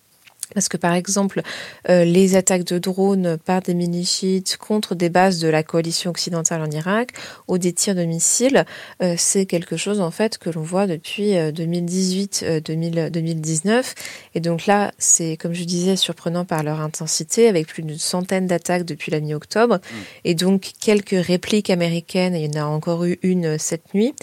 Parce 0.55 0.69
que 0.69 0.77
par 0.77 0.95
exemple, 0.95 1.43
euh, 1.89 2.05
les 2.05 2.37
attaques 2.37 2.65
de 2.65 2.79
drones 2.79 3.39
par 3.39 3.63
des 3.63 3.75
milichites 3.75 4.57
contre 4.57 4.95
des 4.95 5.09
bases 5.09 5.41
de 5.41 5.49
la 5.49 5.63
coalition 5.63 6.11
occidentale 6.11 6.63
en 6.63 6.71
Irak 6.71 7.13
ou 7.49 7.59
des 7.59 7.73
tirs 7.73 7.95
de 7.95 8.05
missiles, 8.05 8.65
euh, 9.03 9.15
c'est 9.17 9.47
quelque 9.47 9.77
chose 9.77 10.01
en 10.01 10.11
fait 10.11 10.39
que 10.39 10.51
l'on 10.51 10.63
voit 10.63 10.87
depuis 10.87 11.33
2018-2019. 11.33 13.69
Euh, 13.69 13.83
Et 14.35 14.41
donc 14.41 14.67
là, 14.67 14.93
c'est 14.99 15.37
comme 15.37 15.55
je 15.55 15.65
disais 15.65 15.97
surprenant 15.97 16.45
par 16.45 16.63
leur 16.63 16.81
intensité, 16.81 17.49
avec 17.49 17.67
plus 17.67 17.83
d'une 17.83 17.99
centaine 17.99 18.47
d'attaques 18.47 18.85
depuis 18.85 19.11
la 19.11 19.21
mi-octobre, 19.21 19.77
mmh. 19.77 19.97
et 20.25 20.35
donc 20.35 20.73
quelques 20.81 21.27
répliques 21.27 21.71
américaines. 21.71 22.35
Il 22.35 22.55
y 22.55 22.59
en 22.59 22.63
a 22.63 22.67
encore 22.67 23.05
eu 23.05 23.19
une 23.23 23.59
cette 23.59 23.95
nuit, 23.95 24.15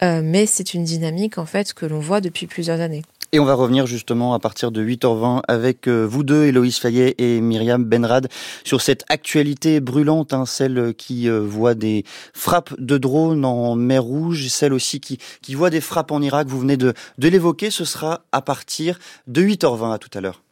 mais 0.00 0.46
c'est 0.46 0.74
une 0.74 0.84
dynamique 0.84 1.38
en 1.38 1.46
fait 1.46 1.74
que 1.74 1.86
l'on 1.86 2.00
voit 2.00 2.20
depuis 2.20 2.46
plusieurs 2.46 2.80
années. 2.80 3.02
Et 3.34 3.40
on 3.40 3.46
va 3.46 3.54
revenir 3.54 3.86
justement 3.86 4.34
à 4.34 4.38
partir 4.38 4.70
de 4.70 4.84
8h20 4.84 5.40
avec 5.48 5.88
euh, 5.88 6.04
vous 6.04 6.22
deux, 6.22 6.44
Héloïse 6.44 6.76
Fayet 6.76 7.14
et 7.16 7.40
Myriam 7.40 7.82
Benrad, 7.82 8.28
sur 8.62 8.82
cette 8.82 9.04
actualité 9.08 9.80
brûlante, 9.80 10.34
hein, 10.34 10.44
celle 10.44 10.92
qui 10.94 11.30
euh, 11.30 11.40
voit 11.40 11.72
des 11.74 12.04
frappes 12.34 12.78
de 12.78 12.98
drones 12.98 13.46
en 13.46 13.74
mer 13.74 14.02
Rouge, 14.02 14.48
celle 14.48 14.74
aussi 14.74 15.00
qui, 15.00 15.18
voit 15.54 15.70
des 15.70 15.80
frappes 15.80 16.10
en 16.10 16.20
Irak. 16.20 16.46
Vous 16.48 16.60
venez 16.60 16.76
de, 16.76 16.92
l'évoquer, 17.18 17.70
ce 17.70 17.86
sera 17.86 18.20
à 18.32 18.42
partir 18.42 18.98
de 19.26 19.42
8h20 19.42 19.94
à 19.94 19.98
tout 19.98 20.10
à 20.12 20.20
l'heure. 20.20 20.42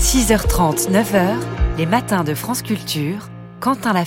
6h30, 0.00 0.90
9h, 0.90 1.36
les 1.76 1.84
matins 1.84 2.24
de 2.24 2.34
France 2.34 2.62
Culture, 2.62 3.28
Quentin 3.60 3.92
l'a. 3.92 4.04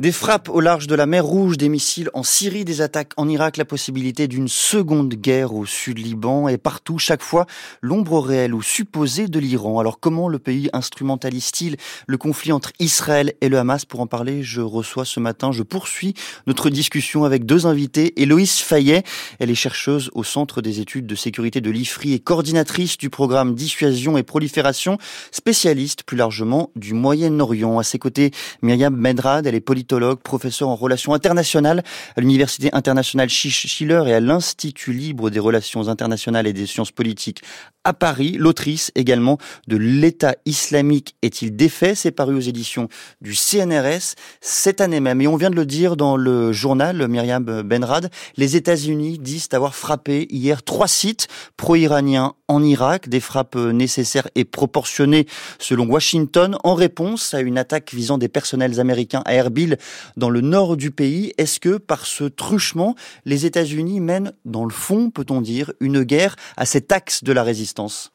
Des 0.00 0.12
frappes 0.12 0.48
au 0.48 0.60
large 0.60 0.86
de 0.86 0.94
la 0.94 1.04
mer 1.04 1.26
Rouge, 1.26 1.58
des 1.58 1.68
missiles 1.68 2.08
en 2.14 2.22
Syrie, 2.22 2.64
des 2.64 2.80
attaques 2.80 3.12
en 3.18 3.28
Irak, 3.28 3.58
la 3.58 3.66
possibilité 3.66 4.28
d'une 4.28 4.48
seconde 4.48 5.12
guerre 5.12 5.52
au 5.52 5.66
sud 5.66 5.98
Liban 5.98 6.48
et 6.48 6.56
partout, 6.56 6.98
chaque 6.98 7.20
fois, 7.20 7.44
l'ombre 7.82 8.18
réelle 8.18 8.54
ou 8.54 8.62
supposée 8.62 9.28
de 9.28 9.38
l'Iran. 9.38 9.78
Alors 9.78 10.00
comment 10.00 10.30
le 10.30 10.38
pays 10.38 10.70
instrumentalise-t-il 10.72 11.76
le 12.06 12.16
conflit 12.16 12.50
entre 12.50 12.72
Israël 12.78 13.34
et 13.42 13.50
le 13.50 13.58
Hamas? 13.58 13.84
Pour 13.84 14.00
en 14.00 14.06
parler, 14.06 14.42
je 14.42 14.62
reçois 14.62 15.04
ce 15.04 15.20
matin, 15.20 15.52
je 15.52 15.62
poursuis 15.62 16.14
notre 16.46 16.70
discussion 16.70 17.24
avec 17.24 17.44
deux 17.44 17.66
invités. 17.66 18.18
Héloïse 18.22 18.54
Fayet, 18.54 19.02
elle 19.38 19.50
est 19.50 19.54
chercheuse 19.54 20.10
au 20.14 20.24
Centre 20.24 20.62
des 20.62 20.80
études 20.80 21.06
de 21.06 21.14
sécurité 21.14 21.60
de 21.60 21.70
l'IFRI 21.70 22.14
et 22.14 22.20
coordinatrice 22.20 22.96
du 22.96 23.10
programme 23.10 23.54
Dissuasion 23.54 24.16
et 24.16 24.22
Prolifération, 24.22 24.96
spécialiste 25.30 26.04
plus 26.04 26.16
largement 26.16 26.70
du 26.74 26.94
Moyen-Orient. 26.94 27.78
À 27.78 27.82
ses 27.82 27.98
côtés, 27.98 28.30
Myriam 28.62 28.96
Medrad, 28.96 29.46
elle 29.46 29.54
est 29.54 29.60
politique 29.60 29.89
professeur 30.22 30.68
en 30.68 30.76
relations 30.76 31.14
internationales 31.14 31.82
à 32.16 32.20
l'Université 32.20 32.70
internationale 32.72 33.28
Schiller 33.28 34.02
et 34.06 34.14
à 34.14 34.20
l'Institut 34.20 34.92
libre 34.92 35.30
des 35.30 35.38
relations 35.40 35.88
internationales 35.88 36.46
et 36.46 36.52
des 36.52 36.66
sciences 36.66 36.92
politiques 36.92 37.42
à 37.84 37.92
Paris. 37.94 38.36
L'autrice 38.38 38.92
également 38.94 39.38
de 39.66 39.76
L'État 39.76 40.34
islamique 40.44 41.14
est-il 41.22 41.56
défait? 41.56 41.94
C'est 41.94 42.10
paru 42.10 42.36
aux 42.36 42.40
éditions 42.40 42.88
du 43.20 43.34
CNRS 43.34 44.14
cette 44.40 44.80
année 44.80 45.00
même. 45.00 45.20
Et 45.20 45.26
on 45.26 45.36
vient 45.36 45.50
de 45.50 45.56
le 45.56 45.66
dire 45.66 45.96
dans 45.96 46.16
le 46.16 46.52
journal, 46.52 47.08
Myriam 47.08 47.62
Benrad, 47.62 48.10
les 48.36 48.56
États-Unis 48.56 49.18
disent 49.18 49.48
avoir 49.52 49.74
frappé 49.74 50.26
hier 50.30 50.62
trois 50.62 50.88
sites 50.88 51.28
pro-iraniens 51.56 52.34
en 52.48 52.62
Irak, 52.62 53.08
des 53.08 53.20
frappes 53.20 53.56
nécessaires 53.56 54.28
et 54.34 54.44
proportionnées 54.44 55.26
selon 55.58 55.86
Washington, 55.86 56.56
en 56.64 56.74
réponse 56.74 57.32
à 57.34 57.40
une 57.40 57.58
attaque 57.58 57.92
visant 57.94 58.18
des 58.18 58.28
personnels 58.28 58.80
américains 58.80 59.22
à 59.24 59.34
Erbil 59.34 59.76
dans 60.16 60.30
le 60.30 60.40
nord 60.40 60.76
du 60.76 60.90
pays. 60.90 61.32
Est-ce 61.38 61.60
que 61.60 61.76
par 61.76 62.06
ce 62.06 62.24
truchement, 62.24 62.94
les 63.24 63.46
États-Unis 63.46 64.00
mènent, 64.00 64.32
dans 64.44 64.64
le 64.64 64.72
fond, 64.72 65.10
peut-on 65.10 65.40
dire, 65.40 65.72
une 65.80 66.02
guerre 66.02 66.36
à 66.56 66.66
cet 66.66 66.92
axe 66.92 67.24
de 67.24 67.32
la 67.32 67.42
résistance? 67.42 68.12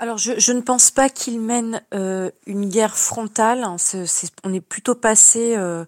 Alors, 0.00 0.16
je, 0.16 0.52
ne 0.52 0.60
pense 0.60 0.92
pas 0.92 1.08
qu'ils 1.08 1.40
mènent 1.40 1.82
euh, 1.92 2.30
une 2.46 2.68
guerre 2.68 2.96
frontale. 2.96 3.66
Est, 3.94 4.32
on 4.44 4.54
est 4.54 4.60
plutôt 4.60 4.94
passé 4.94 5.56
euh, 5.56 5.84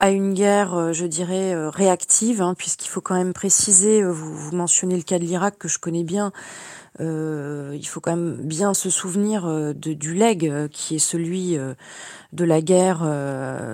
à 0.00 0.10
une 0.10 0.32
guerre, 0.32 0.74
euh, 0.74 0.92
je 0.92 1.06
dirais, 1.06 1.54
euh, 1.54 1.70
réactive, 1.70 2.40
hein, 2.40 2.54
puisqu'il 2.56 2.88
faut 2.88 3.00
quand 3.00 3.16
même 3.16 3.32
préciser, 3.32 4.02
euh, 4.02 4.12
vous, 4.12 4.54
mentionnez 4.54 4.96
le 4.96 5.02
cas 5.02 5.18
de 5.18 5.24
l'Irak 5.24 5.58
que 5.58 5.68
je 5.68 5.78
connais 5.78 6.04
bien, 6.04 6.32
il 7.00 7.86
faut 7.86 8.00
quand 8.00 8.16
même 8.16 8.38
bien 8.42 8.74
se 8.74 8.90
souvenir 8.90 9.46
de, 9.46 9.92
du 9.92 10.14
leg 10.14 10.68
qui 10.72 10.96
est 10.96 10.98
celui 10.98 11.56
de 12.32 12.44
la 12.44 12.60
guerre 12.60 13.04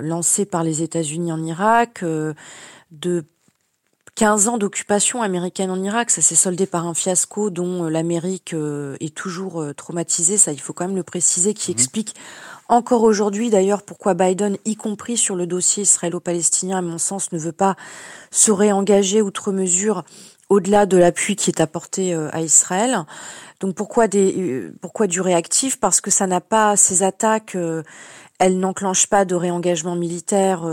lancée 0.03 0.45
par 0.45 0.63
les 0.63 0.83
États-Unis 0.83 1.31
en 1.31 1.43
Irak, 1.43 2.05
de 2.91 3.25
15 4.15 4.47
ans 4.47 4.57
d'occupation 4.57 5.21
américaine 5.21 5.69
en 5.69 5.83
Irak, 5.83 6.09
ça 6.09 6.21
s'est 6.21 6.35
soldé 6.35 6.65
par 6.65 6.87
un 6.87 6.93
fiasco 6.93 7.49
dont 7.49 7.89
l'Amérique 7.89 8.55
est 8.99 9.13
toujours 9.13 9.65
traumatisée, 9.75 10.37
ça 10.37 10.53
il 10.53 10.59
faut 10.61 10.71
quand 10.71 10.87
même 10.87 10.95
le 10.95 11.03
préciser, 11.03 11.53
qui 11.53 11.71
mmh. 11.71 11.73
explique 11.73 12.15
encore 12.67 13.03
aujourd'hui, 13.03 13.51
d'ailleurs, 13.51 13.83
pourquoi 13.83 14.15
Biden, 14.15 14.57
y 14.65 14.75
compris 14.75 15.17
sur 15.17 15.35
le 15.35 15.45
dossier 15.45 15.83
israélo-palestinien, 15.83 16.79
à 16.79 16.81
mon 16.81 16.97
sens, 16.97 17.31
ne 17.31 17.37
veut 17.37 17.51
pas 17.51 17.75
se 18.31 18.51
réengager 18.51 19.21
outre 19.21 19.51
mesure 19.51 20.03
au-delà 20.49 20.85
de 20.85 20.97
l'appui 20.97 21.35
qui 21.35 21.49
est 21.49 21.61
apporté 21.61 22.13
euh, 22.13 22.29
à 22.31 22.41
Israël. 22.41 23.05
Donc 23.59 23.75
pourquoi 23.75 24.07
des 24.07 24.33
euh, 24.37 24.73
pourquoi 24.81 25.07
du 25.07 25.21
réactif? 25.21 25.79
Parce 25.79 26.01
que 26.01 26.11
ça 26.11 26.27
n'a 26.27 26.41
pas 26.41 26.75
ces 26.75 27.03
attaques. 27.03 27.55
Euh, 27.55 27.83
elles 28.37 28.59
n'enclenchent 28.59 29.07
pas 29.07 29.23
de 29.23 29.33
réengagement 29.33 29.95
militaire. 29.95 30.69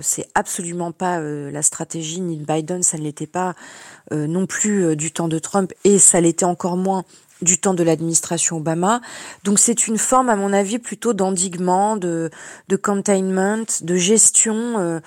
c'est 0.00 0.26
absolument 0.34 0.92
pas 0.92 1.20
la 1.20 1.60
stratégie 1.60 2.22
ni 2.22 2.38
de 2.38 2.44
Biden. 2.46 2.82
Ça 2.82 2.96
ne 2.96 3.02
l'était 3.02 3.26
pas 3.26 3.54
non 4.10 4.46
plus 4.46 4.96
du 4.96 5.12
temps 5.12 5.28
de 5.28 5.38
Trump 5.38 5.74
et 5.84 5.98
ça 5.98 6.22
l'était 6.22 6.46
encore 6.46 6.78
moins 6.78 7.04
du 7.42 7.58
temps 7.58 7.74
de 7.74 7.82
l'administration 7.82 8.58
Obama. 8.58 9.00
Donc 9.44 9.58
c'est 9.58 9.86
une 9.86 9.98
forme, 9.98 10.28
à 10.28 10.36
mon 10.36 10.52
avis, 10.52 10.78
plutôt 10.78 11.12
d'endiguement, 11.12 11.96
de, 11.96 12.30
de 12.68 12.76
containment, 12.76 13.64
de 13.82 13.96
gestion 13.96 14.78
euh, 14.78 15.00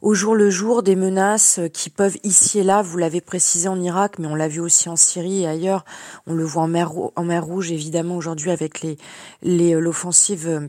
au 0.00 0.14
jour 0.14 0.34
le 0.34 0.50
jour 0.50 0.82
des 0.82 0.96
menaces 0.96 1.60
qui 1.72 1.88
peuvent 1.88 2.18
ici 2.24 2.58
et 2.58 2.64
là, 2.64 2.82
vous 2.82 2.98
l'avez 2.98 3.20
précisé 3.20 3.68
en 3.68 3.80
Irak, 3.80 4.18
mais 4.18 4.26
on 4.26 4.34
l'a 4.34 4.48
vu 4.48 4.60
aussi 4.60 4.88
en 4.88 4.96
Syrie 4.96 5.42
et 5.42 5.46
ailleurs. 5.46 5.84
On 6.26 6.34
le 6.34 6.44
voit 6.44 6.64
en 6.64 6.68
mer, 6.68 6.92
en 7.14 7.24
mer 7.24 7.44
Rouge, 7.44 7.70
évidemment, 7.70 8.16
aujourd'hui 8.16 8.50
avec 8.50 8.82
les 8.82 8.96
euh, 9.74 9.80
l'offensive. 9.80 10.68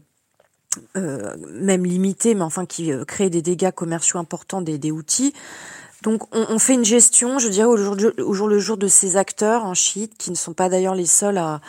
Euh, 0.98 1.36
même 1.52 1.86
limitée, 1.86 2.34
mais 2.34 2.42
enfin 2.42 2.66
qui 2.66 2.92
euh, 2.92 3.06
crée 3.06 3.30
des 3.30 3.44
dégâts 3.44 3.70
commerciaux 3.70 4.20
importants 4.20 4.62
des, 4.62 4.80
des 4.80 4.90
outils 4.92 5.32
Donc 6.04 6.24
on, 6.36 6.60
fait 6.60 6.74
une 6.74 6.84
gestion, 6.84 7.40
je 7.40 7.48
dirais, 7.48 7.66
au 7.66 7.78
jour, 7.78 8.48
le 8.48 8.60
jour 8.60 8.76
de 8.76 8.88
ces 8.88 9.16
acteurs 9.16 9.64
en 9.64 9.74
chiites, 9.74 10.18
qui 10.18 10.32
ne 10.32 10.36
sont 10.36 10.52
pas 10.52 10.68
d'ailleurs 10.68 10.96
les 10.96 11.06
seuls 11.06 11.38
à, 11.38 11.62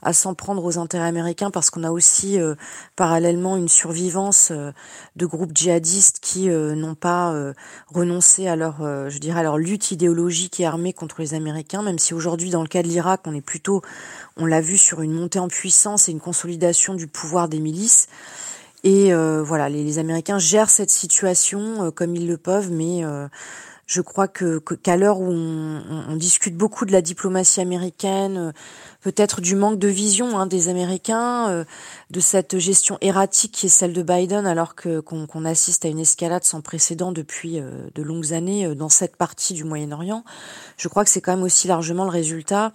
à 0.00 0.14
s'en 0.14 0.32
prendre 0.34 0.64
aux 0.64 0.78
intérêts 0.78 1.06
américains, 1.06 1.50
parce 1.50 1.68
qu'on 1.68 1.84
a 1.84 1.90
aussi 1.90 2.40
euh, 2.40 2.54
parallèlement 2.96 3.58
une 3.58 3.68
survivance 3.68 4.48
euh, 4.50 4.72
de 5.16 5.26
groupes 5.26 5.54
djihadistes 5.54 6.20
qui 6.22 6.48
euh, 6.48 6.74
n'ont 6.74 6.94
pas 6.94 7.52
renoncé 7.88 8.48
à 8.48 8.56
leur, 8.56 8.78
je 8.80 9.18
dirais, 9.18 9.40
à 9.40 9.42
leur 9.42 9.58
lutte 9.58 9.90
idéologique 9.90 10.58
et 10.60 10.64
armée 10.64 10.94
contre 10.94 11.20
les 11.20 11.34
Américains, 11.34 11.82
même 11.82 11.98
si 11.98 12.14
aujourd'hui, 12.14 12.48
dans 12.48 12.62
le 12.62 12.68
cas 12.68 12.82
de 12.82 12.88
l'Irak, 12.88 13.20
on 13.26 13.34
est 13.34 13.42
plutôt, 13.42 13.82
on 14.38 14.46
l'a 14.46 14.62
vu, 14.62 14.78
sur 14.78 15.02
une 15.02 15.12
montée 15.12 15.38
en 15.38 15.48
puissance 15.48 16.08
et 16.08 16.12
une 16.12 16.20
consolidation 16.20 16.94
du 16.94 17.08
pouvoir 17.08 17.48
des 17.48 17.60
milices. 17.60 18.08
Et 18.84 19.12
voilà, 19.12 19.68
les, 19.68 19.84
les, 19.84 19.98
Américains 19.98 20.38
gèrent 20.38 20.70
cette 20.70 20.90
situation 20.90 21.92
comme 21.92 22.16
ils 22.16 22.26
le 22.26 22.36
peuvent, 22.36 22.70
mais 22.72 23.04
je 23.86 24.00
crois 24.00 24.28
que 24.28 24.58
qu'à 24.58 24.96
l'heure 24.96 25.20
où 25.20 25.30
on, 25.30 26.16
discute 26.16 26.56
beaucoup 26.56 26.84
de 26.84 26.92
la 26.92 27.02
diplomatie 27.02 27.60
américaine, 27.60 28.36
euh, 28.36 28.52
peut-être 29.00 29.40
du 29.40 29.56
manque 29.56 29.78
de 29.78 29.88
vision 29.88 30.38
hein, 30.38 30.46
des 30.46 30.68
Américains, 30.68 31.50
euh, 31.50 31.64
de 32.10 32.20
cette 32.20 32.58
gestion 32.58 32.96
erratique 33.00 33.52
qui 33.52 33.66
est 33.66 33.70
celle 33.70 33.92
de 33.92 34.02
Biden, 34.02 34.46
alors 34.46 34.74
que 34.74 35.00
qu'on 35.00 35.44
assiste 35.44 35.84
à 35.84 35.88
une 35.88 35.98
escalade 35.98 36.44
sans 36.44 36.60
précédent 36.60 37.12
depuis 37.12 37.58
euh, 37.58 37.70
de 37.94 38.02
longues 38.02 38.32
années 38.32 38.74
dans 38.74 38.88
cette 38.88 39.16
partie 39.16 39.54
du 39.54 39.64
Moyen-Orient, 39.64 40.24
je 40.76 40.88
crois 40.88 41.04
que 41.04 41.10
c'est 41.10 41.20
quand 41.20 41.34
même 41.34 41.44
aussi 41.44 41.66
largement 41.68 42.04
le 42.04 42.10
résultat 42.10 42.72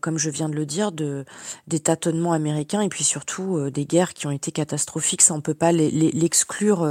comme 0.00 0.18
je 0.18 0.30
viens 0.30 0.48
de 0.48 0.54
le 0.54 0.66
dire, 0.66 0.92
de, 0.92 1.24
des 1.66 1.80
tâtonnements 1.80 2.32
américains 2.32 2.80
et 2.80 2.88
puis 2.88 3.04
surtout 3.04 3.70
des 3.70 3.84
guerres 3.84 4.14
qui 4.14 4.26
ont 4.26 4.30
été 4.30 4.52
catastrophiques. 4.52 5.22
Ça, 5.22 5.34
on 5.34 5.40
peut 5.40 5.54
pas 5.54 5.72
l'exclure, 5.72 6.86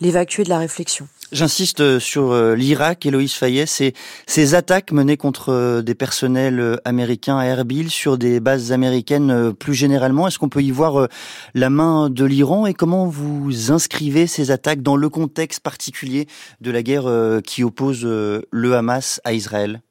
l'évacuer 0.00 0.44
de 0.44 0.48
la 0.48 0.58
réflexion. 0.58 1.08
J'insiste 1.32 1.80
euh, 1.80 1.98
sur 1.98 2.32
euh, 2.32 2.54
l'Irak, 2.54 3.04
Héloïse 3.06 3.32
Fayet, 3.32 3.66
ces, 3.66 3.94
ces 4.26 4.54
attaques 4.54 4.92
menées 4.92 5.16
contre 5.16 5.52
euh, 5.52 5.82
des 5.82 5.94
personnels 5.94 6.78
américains 6.84 7.38
à 7.38 7.46
Erbil 7.46 7.90
sur 7.90 8.18
des 8.18 8.40
bases 8.40 8.72
américaines 8.72 9.52
plus 9.52 9.74
généralement. 9.74 10.28
Est-ce 10.28 10.38
qu'on 10.38 10.48
peut 10.48 10.62
y 10.62 10.70
voir 10.70 11.08
la 11.54 11.70
main 11.70 12.10
de 12.10 12.24
l'Iran 12.24 12.66
et 12.66 12.74
comment 12.74 13.06
vous 13.06 13.72
inscrivez 13.72 14.26
ces 14.26 14.50
attaques 14.50 14.82
dans 14.82 14.96
le 14.96 15.08
contexte 15.08 15.60
particulier 15.60 16.28
de 16.60 16.70
la 16.70 16.82
guerre 16.82 17.10
qui 17.44 17.64
oppose 17.64 18.04
le 18.04 18.74
Hamas 18.74 19.20
à 19.24 19.32
Israël? 19.32 19.83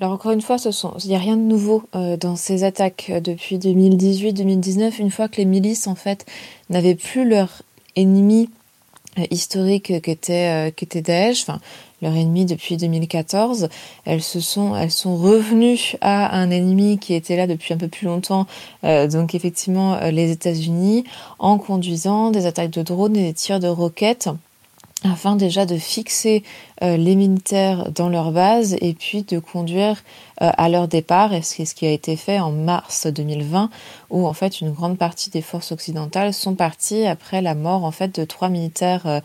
Alors 0.00 0.14
encore 0.14 0.32
une 0.32 0.40
fois, 0.40 0.56
il 0.56 1.08
n'y 1.08 1.14
a 1.14 1.18
rien 1.18 1.36
de 1.36 1.42
nouveau 1.42 1.82
dans 1.92 2.34
ces 2.34 2.64
attaques 2.64 3.12
depuis 3.22 3.58
2018-2019, 3.58 4.98
une 4.98 5.10
fois 5.10 5.28
que 5.28 5.36
les 5.36 5.44
milices 5.44 5.86
en 5.86 5.94
fait 5.94 6.24
n'avaient 6.70 6.94
plus 6.94 7.28
leur 7.28 7.62
ennemi 7.96 8.48
euh, 9.18 9.24
historique 9.32 10.00
qu'était 10.02 10.68
euh, 10.68 10.70
qu'était 10.70 11.02
Daesh, 11.02 11.42
enfin 11.42 11.58
leur 12.00 12.14
ennemi 12.14 12.44
depuis 12.44 12.76
2014, 12.76 13.68
elles 14.04 14.22
se 14.22 14.38
sont 14.38 14.76
elles 14.76 14.92
sont 14.92 15.16
revenues 15.16 15.96
à 16.00 16.38
un 16.38 16.50
ennemi 16.50 16.96
qui 16.98 17.14
était 17.14 17.34
là 17.34 17.48
depuis 17.48 17.74
un 17.74 17.76
peu 17.76 17.88
plus 17.88 18.06
longtemps, 18.06 18.46
euh, 18.84 19.08
donc 19.08 19.34
effectivement 19.34 19.98
les 20.10 20.30
États-Unis, 20.30 21.02
en 21.40 21.58
conduisant 21.58 22.30
des 22.30 22.46
attaques 22.46 22.70
de 22.70 22.82
drones 22.82 23.16
et 23.16 23.24
des 23.24 23.34
tirs 23.34 23.58
de 23.58 23.66
roquettes 23.66 24.28
afin 25.04 25.36
déjà 25.36 25.66
de 25.66 25.76
fixer 25.76 26.42
euh, 26.82 26.96
les 26.96 27.14
militaires 27.14 27.90
dans 27.92 28.08
leur 28.08 28.32
base 28.32 28.76
et 28.80 28.94
puis 28.94 29.22
de 29.22 29.38
conduire 29.38 30.02
euh, 30.42 30.50
à 30.56 30.68
leur 30.68 30.88
départ, 30.88 31.32
et 31.32 31.42
c'est 31.42 31.64
ce 31.64 31.74
qui 31.74 31.86
a 31.86 31.90
été 31.90 32.16
fait 32.16 32.40
en 32.40 32.52
mars 32.52 33.06
2020, 33.06 33.70
où 34.10 34.26
en 34.26 34.32
fait 34.32 34.60
une 34.60 34.72
grande 34.72 34.98
partie 34.98 35.30
des 35.30 35.42
forces 35.42 35.72
occidentales 35.72 36.34
sont 36.34 36.54
parties 36.54 37.06
après 37.06 37.42
la 37.42 37.54
mort 37.54 37.84
en 37.84 37.90
fait 37.90 38.18
de 38.18 38.24
trois 38.24 38.48
militaires 38.48 39.06
euh, 39.06 39.20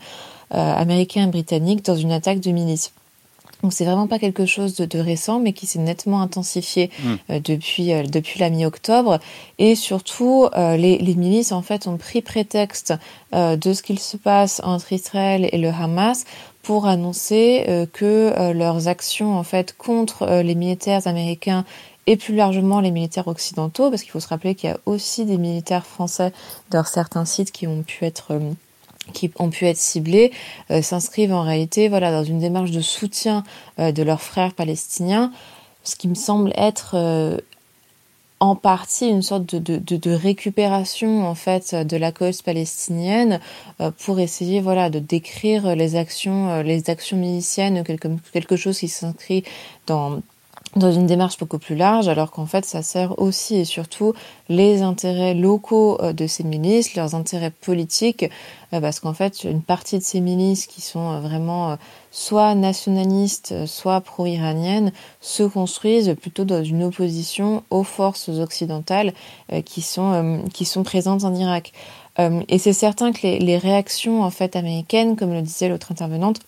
américains 0.50 1.24
et 1.24 1.30
britanniques 1.30 1.84
dans 1.84 1.96
une 1.96 2.12
attaque 2.12 2.40
de 2.40 2.50
milice. 2.50 2.92
Donc 3.62 3.72
c'est 3.72 3.84
vraiment 3.84 4.06
pas 4.06 4.18
quelque 4.18 4.46
chose 4.46 4.74
de, 4.74 4.84
de 4.84 4.98
récent, 4.98 5.40
mais 5.40 5.52
qui 5.52 5.66
s'est 5.66 5.78
nettement 5.78 6.20
intensifié 6.20 6.90
hmm. 7.02 7.14
euh, 7.30 7.40
depuis 7.40 7.92
euh, 7.92 8.02
depuis 8.02 8.38
la 8.38 8.50
mi-octobre. 8.50 9.18
Et 9.58 9.74
surtout, 9.74 10.46
euh, 10.56 10.76
les, 10.76 10.98
les, 10.98 11.14
milices 11.14 11.52
en 11.52 11.62
fait 11.62 11.86
ont 11.86 11.96
pris 11.96 12.22
prétexte 12.22 12.94
de 13.32 13.72
ce 13.72 13.82
qu'il 13.82 13.98
se 13.98 14.16
passe 14.16 14.60
entre 14.64 14.92
Israël 14.92 15.48
et 15.52 15.58
le 15.58 15.68
Hamas 15.68 16.24
pour 16.62 16.86
annoncer 16.86 17.86
que 17.92 18.52
leurs 18.52 18.88
actions 18.88 19.36
en 19.36 19.42
fait 19.42 19.76
contre 19.76 20.40
les 20.42 20.54
militaires 20.54 21.06
américains 21.06 21.64
et 22.06 22.16
plus 22.16 22.34
largement 22.34 22.80
les 22.80 22.90
militaires 22.90 23.28
occidentaux, 23.28 23.90
parce 23.90 24.02
qu'il 24.02 24.10
faut 24.10 24.20
se 24.20 24.28
rappeler 24.28 24.54
qu'il 24.54 24.70
y 24.70 24.72
a 24.72 24.78
aussi 24.86 25.24
des 25.24 25.38
militaires 25.38 25.86
français 25.86 26.32
dans 26.70 26.84
certains 26.84 27.24
sites 27.24 27.52
qui 27.52 27.66
ont 27.66 27.82
pu 27.82 28.04
être 28.04 28.38
qui 29.12 29.30
ont 29.38 29.50
pu 29.50 29.66
être 29.66 29.76
ciblés 29.76 30.32
euh, 30.70 30.82
s'inscrivent 30.82 31.32
en 31.32 31.42
réalité 31.42 31.88
voilà 31.88 32.10
dans 32.10 32.24
une 32.24 32.38
démarche 32.38 32.70
de 32.70 32.80
soutien 32.80 33.44
euh, 33.78 33.92
de 33.92 34.02
leurs 34.02 34.22
frères 34.22 34.54
palestiniens, 34.54 35.32
ce 35.84 35.96
qui 35.96 36.08
me 36.08 36.14
semble 36.14 36.52
être 36.56 36.92
euh, 36.94 37.38
en 38.38 38.54
partie 38.54 39.08
une 39.08 39.22
sorte 39.22 39.54
de, 39.54 39.78
de, 39.78 39.96
de, 39.96 40.10
récupération 40.10 41.26
en 41.26 41.34
fait 41.34 41.74
de 41.74 41.96
la 41.96 42.12
cause 42.12 42.42
palestinienne 42.42 43.40
pour 44.04 44.20
essayer 44.20 44.60
voilà 44.60 44.90
de 44.90 44.98
décrire 44.98 45.74
les 45.74 45.96
actions 45.96 46.60
les 46.60 46.90
actions 46.90 47.16
miliciennes 47.16 47.82
quelque, 47.82 48.08
quelque 48.34 48.56
chose 48.56 48.78
qui 48.78 48.88
s'inscrit 48.88 49.42
dans 49.86 50.20
dans 50.74 50.92
une 50.92 51.06
démarche 51.06 51.38
beaucoup 51.38 51.58
plus 51.58 51.76
large, 51.76 52.08
alors 52.08 52.30
qu'en 52.30 52.46
fait 52.46 52.64
ça 52.64 52.82
sert 52.82 53.18
aussi 53.18 53.56
et 53.56 53.64
surtout 53.64 54.12
les 54.48 54.82
intérêts 54.82 55.34
locaux 55.34 55.98
euh, 56.00 56.12
de 56.12 56.26
ces 56.26 56.44
milices, 56.44 56.94
leurs 56.94 57.14
intérêts 57.14 57.50
politiques, 57.50 58.24
euh, 58.72 58.80
parce 58.80 59.00
qu'en 59.00 59.14
fait 59.14 59.44
une 59.44 59.62
partie 59.62 59.98
de 59.98 60.02
ces 60.02 60.20
milices 60.20 60.66
qui 60.66 60.80
sont 60.80 61.12
euh, 61.12 61.20
vraiment 61.20 61.78
soit 62.10 62.54
nationalistes, 62.54 63.66
soit 63.66 64.00
pro-iraniennes, 64.00 64.92
se 65.20 65.44
construisent 65.44 66.14
plutôt 66.20 66.44
dans 66.44 66.62
une 66.62 66.82
opposition 66.82 67.62
aux 67.70 67.84
forces 67.84 68.28
occidentales 68.28 69.12
qui 69.64 69.82
sont 69.82 70.40
qui 70.52 70.64
sont 70.64 70.82
présentes 70.82 71.24
en 71.24 71.34
Irak. 71.34 71.72
Et 72.48 72.58
c'est 72.58 72.72
certain 72.72 73.12
que 73.12 73.20
les, 73.24 73.38
les 73.38 73.58
réactions 73.58 74.22
en 74.22 74.30
fait 74.30 74.56
américaines, 74.56 75.16
comme 75.16 75.34
le 75.34 75.42
disait 75.42 75.68
l'autre 75.68 75.92
intervenante, 75.92 76.40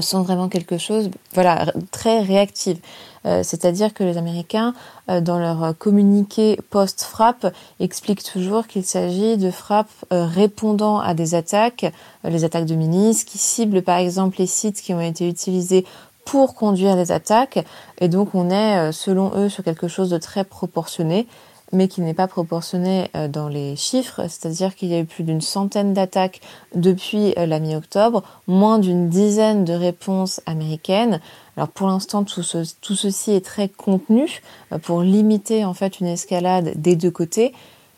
sont 0.00 0.22
vraiment 0.22 0.48
quelque 0.48 0.78
chose, 0.78 1.10
voilà, 1.32 1.72
très 1.90 2.20
réactive. 2.20 2.78
Euh, 3.26 3.42
c'est-à-dire 3.42 3.94
que 3.94 4.04
les 4.04 4.18
Américains, 4.18 4.74
euh, 5.10 5.20
dans 5.20 5.38
leur 5.38 5.76
communiqué 5.78 6.58
post-frappe, 6.70 7.54
expliquent 7.80 8.22
toujours 8.22 8.66
qu'il 8.66 8.84
s'agit 8.84 9.36
de 9.36 9.50
frappes 9.50 9.88
euh, 10.12 10.26
répondant 10.26 10.98
à 10.98 11.14
des 11.14 11.34
attaques, 11.34 11.86
les 12.24 12.44
attaques 12.44 12.66
de 12.66 12.74
milices, 12.74 13.24
qui 13.24 13.38
ciblent 13.38 13.82
par 13.82 13.98
exemple 13.98 14.36
les 14.38 14.46
sites 14.46 14.80
qui 14.80 14.92
ont 14.92 15.00
été 15.00 15.28
utilisés 15.28 15.86
pour 16.24 16.54
conduire 16.54 16.96
des 16.96 17.12
attaques. 17.12 17.64
Et 18.00 18.08
donc 18.08 18.34
on 18.34 18.50
est, 18.50 18.92
selon 18.92 19.32
eux, 19.36 19.48
sur 19.48 19.62
quelque 19.62 19.88
chose 19.88 20.10
de 20.10 20.18
très 20.18 20.44
proportionné 20.44 21.26
mais 21.74 21.88
qui 21.88 22.00
n'est 22.00 22.14
pas 22.14 22.26
proportionné 22.26 23.10
dans 23.28 23.48
les 23.48 23.76
chiffres, 23.76 24.22
c'est-à-dire 24.22 24.74
qu'il 24.74 24.88
y 24.88 24.94
a 24.94 25.00
eu 25.00 25.04
plus 25.04 25.24
d'une 25.24 25.40
centaine 25.40 25.92
d'attaques 25.92 26.40
depuis 26.74 27.34
la 27.36 27.58
mi-octobre, 27.58 28.22
moins 28.46 28.78
d'une 28.78 29.08
dizaine 29.08 29.64
de 29.64 29.72
réponses 29.72 30.40
américaines. 30.46 31.20
Alors 31.56 31.68
pour 31.68 31.86
l'instant, 31.86 32.24
tout, 32.24 32.42
ceci 32.42 33.32
est 33.32 33.44
très 33.44 33.68
contenu 33.68 34.42
euh, 34.72 34.78
pour 34.78 35.02
limiter 35.02 35.64
en 35.64 35.74
fait 35.74 36.00
une 36.00 36.06
escalade 36.06 36.72
des 36.76 36.96
deux 36.96 37.10
côtés. 37.10 37.52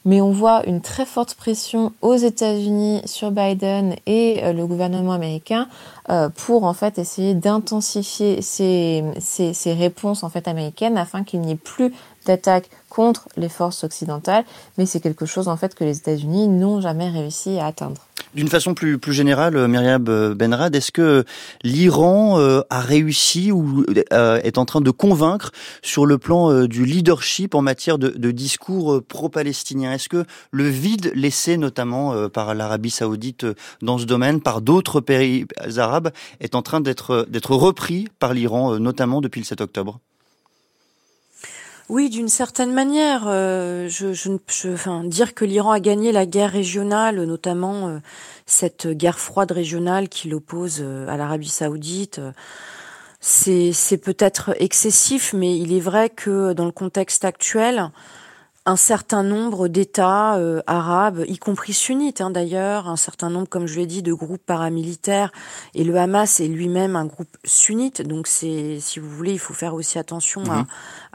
Mais 0.04 0.20
on 0.20 0.30
voit 0.30 0.64
une 0.68 0.80
très 0.80 1.04
forte 1.04 1.34
pression 1.34 1.92
aux 2.00 2.14
États-Unis 2.14 3.02
sur 3.06 3.32
Biden 3.32 3.96
et 4.06 4.40
euh, 4.44 4.52
le 4.52 4.64
gouvernement 4.64 5.12
américain 5.12 5.66
euh, 6.10 6.28
pour 6.28 6.62
en 6.62 6.74
fait 6.74 6.98
essayer 6.98 7.34
d'intensifier 7.34 8.40
ces, 8.40 9.02
réponses 9.66 10.24
américaines 10.44 10.96
afin 10.96 11.24
qu'il 11.24 11.40
n'y 11.40 11.52
ait 11.52 11.56
plus 11.56 11.92
d'attaques 12.26 12.68
contre 12.90 13.28
les 13.36 13.48
forces 13.48 13.84
occidentales. 13.84 14.44
Mais 14.78 14.86
c'est 14.86 15.00
quelque 15.00 15.26
chose 15.26 15.48
en 15.48 15.56
fait 15.56 15.74
que 15.74 15.84
les 15.84 15.98
États-Unis 15.98 16.48
n'ont 16.48 16.80
jamais 16.80 17.08
réussi 17.08 17.58
à 17.58 17.66
atteindre. 17.66 18.06
D'une 18.36 18.48
façon 18.48 18.74
plus, 18.74 18.98
plus 18.98 19.14
générale, 19.14 19.56
euh, 19.56 19.66
Myriam 19.66 20.04
Benrad, 20.34 20.76
est-ce 20.76 20.92
que 20.92 21.24
l'Iran 21.62 22.38
euh, 22.38 22.60
a 22.68 22.80
réussi 22.80 23.50
ou 23.50 23.86
euh, 24.12 24.38
est 24.42 24.58
en 24.58 24.66
train 24.66 24.82
de 24.82 24.90
convaincre 24.90 25.52
sur 25.80 26.04
le 26.04 26.18
plan 26.18 26.66
du 26.66 26.84
leadership 26.84 27.54
en 27.54 27.62
matière 27.62 27.96
de, 27.98 28.08
de 28.08 28.30
discours 28.30 29.02
pro-palestinien? 29.02 29.92
Est-ce 29.92 30.10
que 30.10 30.24
le 30.50 30.68
vide 30.68 31.12
laissé 31.14 31.56
notamment 31.56 32.28
par 32.28 32.54
l'Arabie 32.54 32.90
saoudite 32.90 33.46
dans 33.80 33.96
ce 33.96 34.04
domaine, 34.04 34.42
par 34.42 34.60
d'autres 34.60 35.00
pays 35.00 35.46
arabes, 35.78 36.10
est 36.40 36.54
en 36.54 36.60
train 36.60 36.82
d'être 36.82 37.24
repris 37.50 38.08
par 38.18 38.34
l'Iran, 38.34 38.78
notamment 38.78 39.22
depuis 39.22 39.40
le 39.40 39.46
7 39.46 39.62
octobre? 39.62 40.00
Oui, 41.88 42.10
d'une 42.10 42.28
certaine 42.28 42.72
manière, 42.72 43.26
euh, 43.28 43.88
je, 43.88 44.12
je, 44.12 44.30
je, 44.48 45.06
dire 45.06 45.34
que 45.34 45.44
l'Iran 45.44 45.70
a 45.70 45.78
gagné 45.78 46.10
la 46.10 46.26
guerre 46.26 46.50
régionale, 46.50 47.22
notamment 47.22 47.88
euh, 47.88 47.98
cette 48.44 48.88
guerre 48.88 49.20
froide 49.20 49.52
régionale 49.52 50.08
qui 50.08 50.28
l'oppose 50.28 50.78
euh, 50.80 51.06
à 51.06 51.16
l'Arabie 51.16 51.48
saoudite, 51.48 52.20
c'est 53.20 54.00
peut-être 54.02 54.54
excessif, 54.60 55.32
mais 55.32 55.56
il 55.56 55.72
est 55.72 55.80
vrai 55.80 56.10
que 56.10 56.52
dans 56.52 56.64
le 56.64 56.72
contexte 56.72 57.24
actuel, 57.24 57.90
un 58.68 58.74
certain 58.74 59.22
nombre 59.22 59.68
d'États 59.68 60.36
euh, 60.38 60.60
arabes, 60.66 61.24
y 61.28 61.38
compris 61.38 61.72
sunnites 61.72 62.20
hein, 62.20 62.30
d'ailleurs, 62.30 62.88
un 62.88 62.96
certain 62.96 63.30
nombre, 63.30 63.48
comme 63.48 63.66
je 63.66 63.78
l'ai 63.78 63.86
dit, 63.86 64.02
de 64.02 64.12
groupes 64.12 64.44
paramilitaires. 64.44 65.30
Et 65.74 65.84
le 65.84 65.96
Hamas 65.96 66.40
est 66.40 66.48
lui-même 66.48 66.96
un 66.96 67.04
groupe 67.04 67.36
sunnite, 67.44 68.02
donc 68.02 68.26
c'est, 68.26 68.80
si 68.80 68.98
vous 68.98 69.08
voulez, 69.08 69.32
il 69.32 69.38
faut 69.38 69.54
faire 69.54 69.74
aussi 69.74 70.00
attention 70.00 70.42
à, 70.50 70.66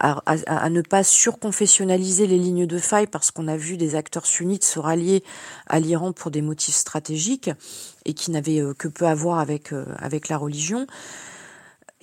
mhm. 0.08 0.44
à, 0.48 0.70
ne 0.70 0.82
pas 0.82 1.04
surconfessionnaliser 1.04 2.26
les 2.26 2.38
lignes 2.38 2.66
de 2.66 2.78
faille, 2.78 3.08
parce 3.08 3.32
qu'on 3.32 3.50
a 3.50 3.58
vu 3.58 3.76
des 3.76 3.96
acteurs 3.96 4.26
sunnites 4.26 4.64
se 4.64 4.80
rallier 4.80 5.22
à 5.68 5.82
l'Iran 5.82 6.14
pour 6.14 6.32
des 6.32 6.42
motifs 6.42 6.76
stratégiques 6.76 7.52
et 8.06 8.14
qui 8.14 8.32
n'avaient 8.32 8.62
euh, 8.62 8.74
que 8.74 8.88
peu 8.88 9.06
à 9.06 9.14
voir 9.14 9.40
avec 9.40 9.74
euh, 9.74 9.86
avec 10.00 10.30
la 10.30 10.38
religion. 10.38 10.88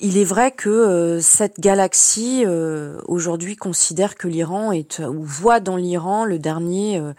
Il 0.00 0.16
est 0.16 0.24
vrai 0.24 0.52
que 0.52 0.68
euh, 0.68 1.20
cette 1.20 1.58
galaxie 1.58 2.44
euh, 2.46 3.00
aujourd'hui 3.08 3.56
considère 3.56 4.14
que 4.14 4.28
l'Iran 4.28 4.70
est 4.70 5.00
ou 5.00 5.24
voit 5.24 5.58
dans 5.58 5.76
l'Iran 5.76 6.24
le 6.24 6.38
dernier, 6.38 6.98
euh, 6.98 7.14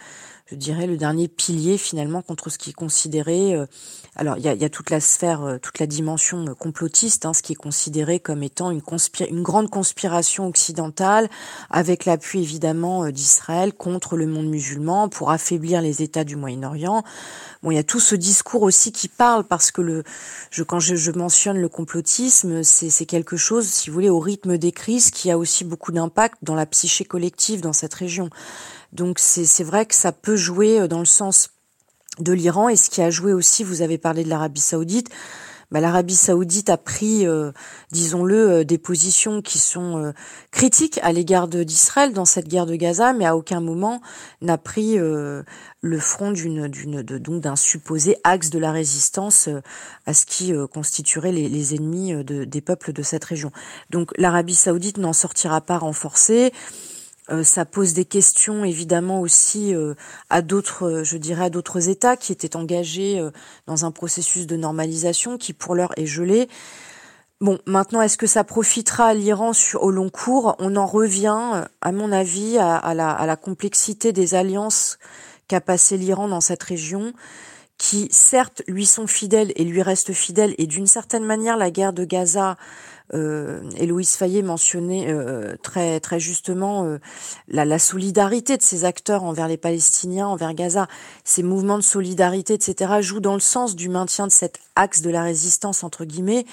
je 0.50 0.56
dirais 0.56 0.88
le 0.88 0.98
dernier 0.98 1.28
pilier 1.28 1.78
finalement 1.78 2.22
contre 2.22 2.50
ce 2.50 2.58
qui 2.58 2.72
est 2.72 2.74
considéré 2.74 3.56
alors 4.20 4.38
il 4.38 4.44
y 4.44 4.66
a, 4.66 4.70
toute 4.70 4.90
la 4.90 5.00
sphère, 5.00 5.44
euh, 5.44 5.58
toute 5.60 5.80
la 5.80 5.86
dimension 5.86 6.46
euh, 6.48 6.54
complotiste, 6.54 7.26
hein, 7.26 7.34
ce 7.34 7.42
qui 7.42 7.54
est 7.54 7.56
considéré 7.56 8.20
comme 8.20 8.44
étant 8.44 8.70
une, 8.70 8.82
une 9.30 9.44
grande 9.44 9.70
conspiration 9.70 10.48
occidentale, 10.48 11.30
avec 11.70 12.04
l'appui 12.04 12.42
évidemment 12.42 13.06
euh, 13.06 13.12
d'Israël 13.12 13.72
contre 13.72 14.18
le 14.18 14.28
monde 14.28 14.48
musulman 14.48 15.08
pour 15.08 15.32
affaiblir 15.32 15.82
les 15.82 16.02
États 16.02 16.26
du 16.26 16.36
Moyen-Orient. 16.36 17.04
Bon, 17.64 17.72
il 17.72 17.76
y 17.76 17.80
a 17.80 17.84
tout 17.84 18.02
ce 18.02 18.16
discours 18.16 18.64
aussi 18.64 18.92
qui 18.92 19.08
parle 19.08 19.46
parce 19.46 19.72
que 19.72 19.82
le, 19.82 20.04
je, 20.50 20.64
quand 20.64 20.80
je, 20.82 20.96
je 20.96 21.12
mentionne 21.12 21.58
le 21.58 21.70
complotisme, 21.70 22.64
c'est 22.64 23.06
quelque 23.06 23.38
chose, 23.38 23.68
si 23.68 23.90
vous 23.90 23.94
voulez, 23.94 24.10
au 24.10 24.20
rythme 24.20 24.58
des 24.58 24.74
crises, 24.74 25.12
qui 25.12 25.32
a 25.32 25.38
aussi 25.38 25.64
beaucoup 25.64 25.94
d'impact 25.94 26.40
dans 26.42 26.56
la 26.56 26.66
psyché 26.66 27.06
collective 27.06 27.62
dans 27.62 27.74
cette 27.74 27.94
région. 27.94 28.30
Donc 28.94 29.20
c'est 29.20 29.64
vrai 29.64 29.86
que 29.86 29.96
ça 29.96 30.12
peut 30.12 30.36
jouer 30.36 30.88
dans 30.88 31.00
le 31.00 31.06
sens 31.06 31.52
de 32.20 32.34
l'Iran 32.34 32.70
et 32.70 32.76
ce 32.76 32.90
qui 32.90 33.02
a 33.02 33.10
joué 33.10 33.34
aussi, 33.34 33.64
vous 33.64 33.82
avez 33.82 33.98
parlé 33.98 34.24
de 34.24 34.30
l'Arabie 34.30 34.62
saoudite, 34.62 35.10
bah, 35.72 35.82
l'Arabie 35.82 36.16
saoudite 36.16 36.70
a 36.72 36.78
pris, 36.78 37.28
euh, 37.28 37.52
disons-le, 37.92 38.50
euh, 38.50 38.64
des 38.64 38.80
positions 38.80 39.44
qui 39.44 39.60
sont 39.60 39.98
euh, 39.98 40.12
critiques 40.50 41.00
à 41.04 41.12
l'égard 41.12 41.48
d'Israël 41.48 42.12
dans 42.12 42.26
cette 42.26 42.48
guerre 42.48 42.66
de 42.66 42.76
Gaza, 42.76 43.14
mais 43.14 43.26
à 43.26 43.38
aucun 43.38 43.62
moment 43.62 44.02
n'a 44.42 44.58
pris 44.58 44.98
le 44.98 46.00
front 46.00 46.32
d'une, 46.32 46.68
d'un 46.68 47.56
supposé 47.56 48.18
axe 48.24 48.50
de 48.50 48.58
la 48.58 48.72
résistance 48.72 49.48
à 50.06 50.14
ce 50.14 50.26
qui 50.26 50.54
constituerait 50.74 51.32
les, 51.32 51.76
ennemis 51.76 52.24
de, 52.24 52.46
des 52.46 52.62
peuples 52.62 52.92
de 52.92 53.04
cette 53.04 53.26
région. 53.26 53.52
Donc 53.90 54.12
l'Arabie 54.18 54.56
saoudite 54.56 54.98
n'en 54.98 55.14
sortira 55.14 55.62
pas 55.62 55.78
renforcée. 55.78 56.52
Euh, 57.32 57.44
ça 57.44 57.66
pose 57.66 57.94
des 57.94 58.06
questions 58.06 58.64
évidemment 58.64 59.22
aussi 59.22 59.76
euh, 59.76 59.94
à 60.30 60.42
d'autres, 60.42 60.88
euh, 60.88 61.04
je 61.04 61.18
dirais, 61.18 61.46
à 61.46 61.50
d'autres 61.50 61.90
États 61.90 62.18
qui 62.18 62.32
étaient 62.32 62.56
engagés 62.56 63.22
dans 63.68 63.86
un 63.86 63.92
processus 63.92 64.48
de 64.48 64.56
normalisation 64.56 65.38
qui 65.38 65.54
pour 65.54 65.76
l'heure 65.76 65.94
est 65.98 66.06
gelé. 66.06 66.50
Bon, 67.42 67.58
maintenant, 67.66 68.02
est-ce 68.02 68.18
que 68.18 68.28
ça 68.28 68.44
profitera 68.44 69.06
à 69.06 69.14
l'Iran 69.14 69.52
au 69.76 69.92
long 69.92 70.10
cours? 70.10 70.56
On 70.60 70.76
en 70.76 70.86
revient, 70.86 71.64
à 71.82 71.92
mon 71.92 72.12
avis, 72.12 72.58
à, 72.58 72.94
la, 72.94 73.12
à 73.12 73.26
la 73.26 73.36
complexité 73.38 74.12
des 74.12 74.36
alliances 74.36 75.00
qu'a 75.48 75.62
passé 75.62 75.98
l'Iran 75.98 76.28
dans 76.28 76.42
cette 76.42 76.64
région 76.64 77.14
qui 77.80 78.10
certes 78.12 78.62
lui 78.68 78.86
sont 78.86 79.08
fidèles 79.08 79.52
et 79.56 79.64
lui 79.64 79.82
restent 79.82 80.14
fidèles 80.14 80.54
et 80.60 80.68
d'une 80.68 80.86
certaine 80.86 81.26
manière 81.26 81.58
la 81.58 81.72
guerre 81.72 81.94
de 81.94 82.04
Gaza 82.04 82.58
euh, 83.14 83.62
Héloïse 83.76 84.16
Fayet 84.16 84.44
mentionnait 84.44 85.08
euh, 85.10 85.56
très 85.64 86.00
très 86.00 86.20
justement 86.20 86.84
euh, 86.84 87.00
la, 87.48 87.66
la, 87.66 87.80
solidarité 87.80 88.56
de 88.56 88.62
ces 88.62 88.86
acteurs 88.86 89.24
envers 89.24 89.48
les 89.48 89.58
Palestiniens, 89.58 90.28
envers 90.28 90.54
Gaza. 90.54 90.88
Ces 91.24 91.42
mouvements 91.42 91.78
de 91.78 91.84
solidarité, 91.84 92.54
etc., 92.54 93.02
jouent 93.02 93.20
dans 93.20 93.34
le 93.34 93.40
sens 93.40 93.76
du 93.76 93.90
maintien 93.90 94.28
de 94.28 94.32
cet 94.32 94.60
axe 94.76 95.02
de 95.02 95.10
la 95.10 95.24
résistance 95.24 95.84
entre 95.84 96.06
guillemets. 96.06 96.46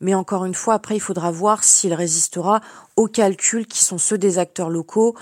Mais 0.00 0.14
encore 0.14 0.44
une 0.44 0.54
fois, 0.54 0.74
après, 0.74 0.96
il 0.96 1.00
faudra 1.00 1.30
voir 1.30 1.64
s'il 1.64 1.94
résistera 1.94 2.60
aux 2.96 3.06
calculs 3.06 3.66
qui 3.66 3.82
sont 3.82 3.98
ceux 3.98 4.18
des 4.18 4.38
acteurs 4.38 4.68
locaux. 4.68 5.14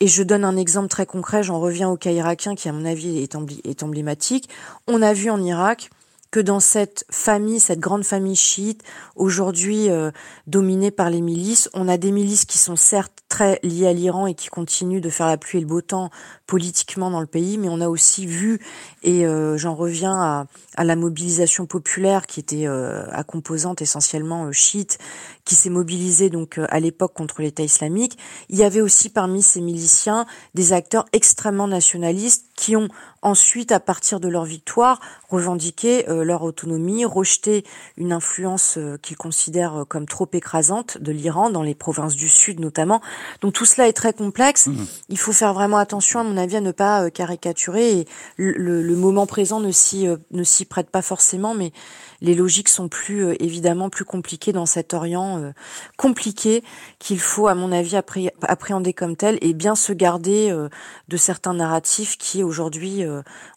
Et 0.00 0.06
je 0.06 0.22
donne 0.22 0.44
un 0.44 0.56
exemple 0.56 0.88
très 0.88 1.06
concret, 1.06 1.42
j'en 1.42 1.58
reviens 1.58 1.88
au 1.88 1.96
cas 1.96 2.12
irakien 2.12 2.54
qui, 2.54 2.68
à 2.68 2.72
mon 2.72 2.84
avis, 2.84 3.18
est 3.18 3.82
emblématique. 3.82 4.48
On 4.86 5.02
a 5.02 5.12
vu 5.12 5.28
en 5.28 5.42
Irak 5.42 5.90
que 6.30 6.40
dans 6.40 6.60
cette 6.60 7.04
famille, 7.10 7.58
cette 7.58 7.80
grande 7.80 8.04
famille 8.04 8.36
chiite, 8.36 8.82
aujourd'hui 9.16 9.88
euh, 9.88 10.10
dominée 10.46 10.90
par 10.90 11.08
les 11.08 11.22
milices, 11.22 11.70
on 11.72 11.88
a 11.88 11.96
des 11.96 12.12
milices 12.12 12.44
qui 12.44 12.58
sont 12.58 12.76
certes 12.76 13.12
très 13.28 13.58
liées 13.62 13.86
à 13.86 13.92
l'Iran 13.92 14.26
et 14.26 14.34
qui 14.34 14.48
continuent 14.48 15.00
de 15.00 15.08
faire 15.08 15.26
la 15.26 15.38
pluie 15.38 15.58
et 15.58 15.60
le 15.60 15.66
beau 15.66 15.80
temps 15.80 16.10
politiquement 16.46 17.10
dans 17.10 17.20
le 17.20 17.26
pays, 17.26 17.56
mais 17.56 17.68
on 17.68 17.80
a 17.80 17.88
aussi 17.88 18.26
vu, 18.26 18.60
et 19.02 19.26
euh, 19.26 19.56
j'en 19.56 19.74
reviens 19.74 20.20
à, 20.20 20.46
à, 20.76 20.84
la 20.84 20.96
mobilisation 20.96 21.66
populaire 21.66 22.26
qui 22.26 22.40
était 22.40 22.66
euh, 22.66 23.06
à 23.10 23.24
composante 23.24 23.80
essentiellement 23.80 24.52
chiite, 24.52 24.98
qui 25.44 25.54
s'est 25.54 25.70
mobilisée 25.70 26.30
donc 26.30 26.58
à 26.68 26.80
l'époque 26.80 27.14
contre 27.14 27.40
l'État 27.40 27.62
islamique. 27.62 28.18
Il 28.50 28.58
y 28.58 28.64
avait 28.64 28.82
aussi 28.82 29.08
parmi 29.08 29.42
ces 29.42 29.60
miliciens 29.60 30.26
des 30.54 30.72
acteurs 30.72 31.06
extrêmement 31.12 31.68
nationalistes 31.68 32.47
qui 32.58 32.74
ont 32.74 32.88
ensuite, 33.22 33.70
à 33.70 33.78
partir 33.78 34.18
de 34.18 34.26
leur 34.26 34.44
victoire, 34.44 35.00
revendiqué 35.28 36.08
euh, 36.08 36.24
leur 36.24 36.42
autonomie, 36.42 37.04
rejeté 37.04 37.64
une 37.96 38.12
influence 38.12 38.78
euh, 38.78 38.98
qu'ils 39.00 39.16
considèrent 39.16 39.82
euh, 39.82 39.84
comme 39.84 40.06
trop 40.06 40.28
écrasante 40.32 40.98
de 40.98 41.12
l'Iran, 41.12 41.50
dans 41.50 41.62
les 41.62 41.76
provinces 41.76 42.16
du 42.16 42.28
Sud 42.28 42.58
notamment. 42.58 43.00
Donc 43.42 43.52
tout 43.52 43.64
cela 43.64 43.86
est 43.86 43.92
très 43.92 44.12
complexe. 44.12 44.66
Mmh. 44.66 44.86
Il 45.08 45.18
faut 45.18 45.32
faire 45.32 45.54
vraiment 45.54 45.76
attention, 45.76 46.18
à 46.18 46.24
mon 46.24 46.36
avis, 46.36 46.56
à 46.56 46.60
ne 46.60 46.72
pas 46.72 47.10
caricaturer. 47.10 48.00
Et 48.00 48.08
le, 48.36 48.82
le 48.82 48.96
moment 48.96 49.26
présent 49.26 49.60
ne 49.60 49.70
s'y 49.70 50.08
ne 50.32 50.42
s'y 50.42 50.64
prête 50.64 50.90
pas 50.90 51.02
forcément, 51.02 51.54
mais 51.54 51.72
les 52.20 52.34
logiques 52.34 52.68
sont 52.68 52.88
plus 52.88 53.24
euh, 53.24 53.42
évidemment 53.42 53.90
plus 53.90 54.04
compliquées 54.04 54.52
dans 54.52 54.66
cet 54.66 54.94
Orient 54.94 55.38
euh, 55.38 55.52
compliqué 55.96 56.62
qu'il 56.98 57.20
faut, 57.20 57.46
à 57.46 57.54
mon 57.54 57.72
avis, 57.72 57.96
appréhender 58.42 58.92
comme 58.92 59.16
tel 59.16 59.38
et 59.40 59.54
bien 59.54 59.74
se 59.74 59.92
garder 59.92 60.50
euh, 60.50 60.68
de 61.08 61.16
certains 61.16 61.54
narratifs 61.54 62.16
qui 62.18 62.42
aujourd'hui, 62.42 63.04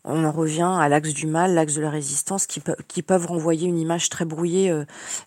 on 0.03 0.23
en 0.23 0.31
revient 0.31 0.77
à 0.79 0.87
l'axe 0.89 1.13
du 1.13 1.27
mal, 1.27 1.53
l'axe 1.53 1.75
de 1.75 1.81
la 1.81 1.89
résistance, 1.89 2.45
qui, 2.45 3.01
peuvent 3.01 3.25
renvoyer 3.25 3.67
une 3.67 3.77
image 3.77 4.09
très 4.09 4.25
brouillée 4.25 4.73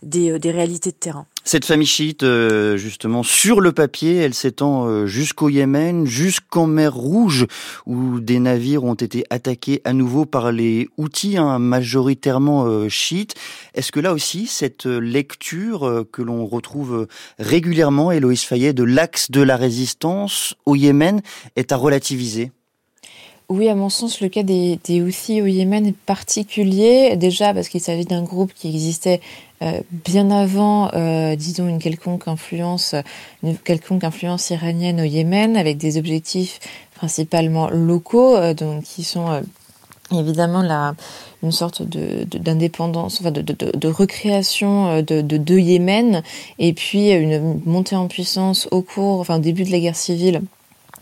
des 0.03 0.51
réalités 0.51 0.91
de 0.91 0.97
terrain. 0.97 1.27
Cette 1.47 1.67
famille 1.67 1.87
chiite, 1.87 2.23
euh, 2.23 2.79
justement, 2.79 3.23
sur 3.23 3.61
le 3.61 3.73
papier, 3.73 4.17
elle 4.17 4.33
s'étend 4.33 4.89
euh, 4.89 5.05
jusqu'au 5.05 5.51
Yémen, 5.51 6.07
jusqu'en 6.07 6.67
mer 6.67 6.95
Rouge, 6.95 7.47
où 7.85 8.19
des 8.19 8.39
navires 8.39 8.85
ont 8.85 8.95
été 8.95 9.25
attaqués 9.29 9.83
à 9.85 9.93
nouveau 9.93 10.25
par 10.25 10.53
les 10.53 10.89
outils 10.97 11.37
hein, 11.37 11.59
majoritairement 11.59 12.65
euh, 12.65 12.89
chiites. 12.89 13.35
Est-ce 13.75 13.93
que 13.93 14.01
là 14.01 14.15
aussi, 14.15 14.47
cette 14.47 14.87
lecture 14.87 16.07
que 16.11 16.23
l'on 16.23 16.47
retrouve 16.47 17.07
régulièrement, 17.39 18.11
Héloïse 18.11 18.45
Fayet, 18.45 18.73
de 18.73 18.85
l'axe 18.85 19.31
de 19.31 19.43
la 19.43 19.59
résistance 19.59 20.55
au 20.65 20.77
Yémen 20.77 21.21
est 21.57 21.73
à 21.73 21.77
relativiser? 21.77 22.53
Oui, 23.51 23.69
à 23.69 23.75
mon 23.75 23.91
sens, 23.91 24.21
le 24.23 24.29
cas 24.31 24.43
des, 24.43 24.79
Houthis 24.89 25.43
au 25.43 25.47
Yémen 25.47 25.87
est 25.87 25.97
particulier. 25.97 27.15
Déjà 27.17 27.53
parce 27.53 27.69
qu'il 27.69 27.81
s'agit 27.81 28.07
d'un 28.07 28.23
groupe 28.23 28.53
qui 28.55 28.69
existait 28.69 29.21
euh, 29.61 29.81
bien 29.91 30.31
avant, 30.31 30.91
euh, 30.95 31.37
disons, 31.37 31.69
une 31.69 31.79
quelconque 31.79 32.27
influence, 32.27 32.95
iranienne 34.51 35.01
au 35.01 35.05
Yémen, 35.05 35.59
avec 35.59 35.77
des 35.77 35.99
objectifs 35.99 36.59
principalement 36.95 37.69
locaux, 37.69 38.35
euh, 38.35 38.55
donc 38.55 38.85
qui 38.85 39.05
sont 39.05 39.43
évidemment 40.11 40.63
la, 40.63 40.95
une 41.43 41.53
sorte 41.53 41.83
de, 41.83 42.25
d'indépendance, 42.25 43.21
enfin 43.21 43.31
de, 43.31 43.43
de, 43.43 43.55
de, 43.55 43.89
recréation 43.89 45.03
de, 45.03 45.21
de, 45.21 45.37
de 45.37 45.59
Yémen, 45.59 46.23
et 46.59 46.73
puis 46.73 47.11
une 47.11 47.61
montée 47.67 47.97
en 47.97 48.09
puissance 48.09 48.69
au 48.71 48.81
cours, 48.81 49.21
enfin 49.21 49.37
au 49.37 49.41
début 49.41 49.65
de 49.65 49.71
la 49.71 49.81
guerre 49.81 49.97
civile 49.97 50.41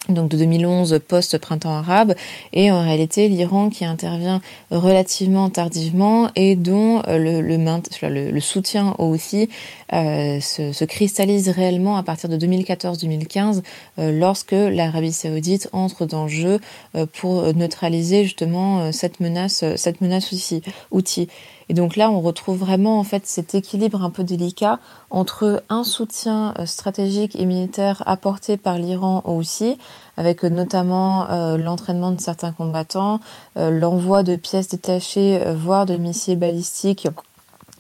donc 0.08 0.28
de 0.28 0.36
2011 0.36 1.00
post-printemps 1.06 1.76
arabe, 1.76 2.14
et 2.52 2.70
en 2.70 2.82
réalité 2.82 3.28
l'Iran 3.28 3.70
qui 3.70 3.84
intervient 3.84 4.40
relativement 4.70 5.48
tardivement 5.48 6.30
et 6.34 6.56
dont 6.56 7.02
euh, 7.06 7.18
le, 7.18 7.40
le, 7.40 8.30
le, 8.30 8.40
soutien 8.40 8.94
aussi 8.98 9.48
euh, 9.92 10.40
se, 10.40 10.72
se, 10.72 10.85
cristallise 10.85 11.48
réellement 11.48 11.96
à 11.96 12.02
partir 12.02 12.28
de 12.28 12.37
2014-2015 12.37 13.62
euh, 13.98 14.12
lorsque 14.12 14.52
l'Arabie 14.52 15.12
saoudite 15.12 15.68
entre 15.72 16.07
dans 16.07 16.24
le 16.24 16.28
jeu 16.28 16.61
euh, 16.94 17.07
pour 17.07 17.55
neutraliser 17.55 18.24
justement 18.24 18.92
cette 18.92 19.20
menace, 19.20 19.64
cette 19.76 20.00
menace 20.00 20.33
aussi, 20.33 20.62
outil. 20.90 21.28
Et 21.72 21.74
donc 21.74 21.96
là, 21.96 22.11
on 22.11 22.20
retrouve 22.20 22.59
vraiment 22.59 22.98
en 22.98 23.02
fait 23.02 23.26
cet 23.26 23.55
équilibre 23.55 24.02
un 24.02 24.11
peu 24.11 24.24
délicat 24.24 24.78
entre 25.11 25.62
un 25.70 25.85
soutien 25.85 26.52
euh, 26.59 26.66
stratégique 26.66 27.35
et 27.35 27.46
militaire 27.46 28.02
apporté 28.05 28.59
par 28.59 28.76
l'Iran 28.76 29.22
aussi, 29.24 29.78
avec 30.18 30.42
notamment 30.42 31.31
euh, 31.31 31.57
l'entraînement 31.57 32.11
de 32.11 32.20
certains 32.20 32.52
combattants, 32.52 33.20
euh, 33.57 33.70
l'envoi 33.70 34.22
de 34.22 34.37
pièces 34.37 34.68
détachées, 34.68 35.42
voire 35.55 35.87
de 35.87 35.96
missiles 35.96 36.38
balistiques 36.38 37.09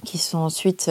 qui 0.04 0.18
sont 0.18 0.38
ensuite 0.38 0.90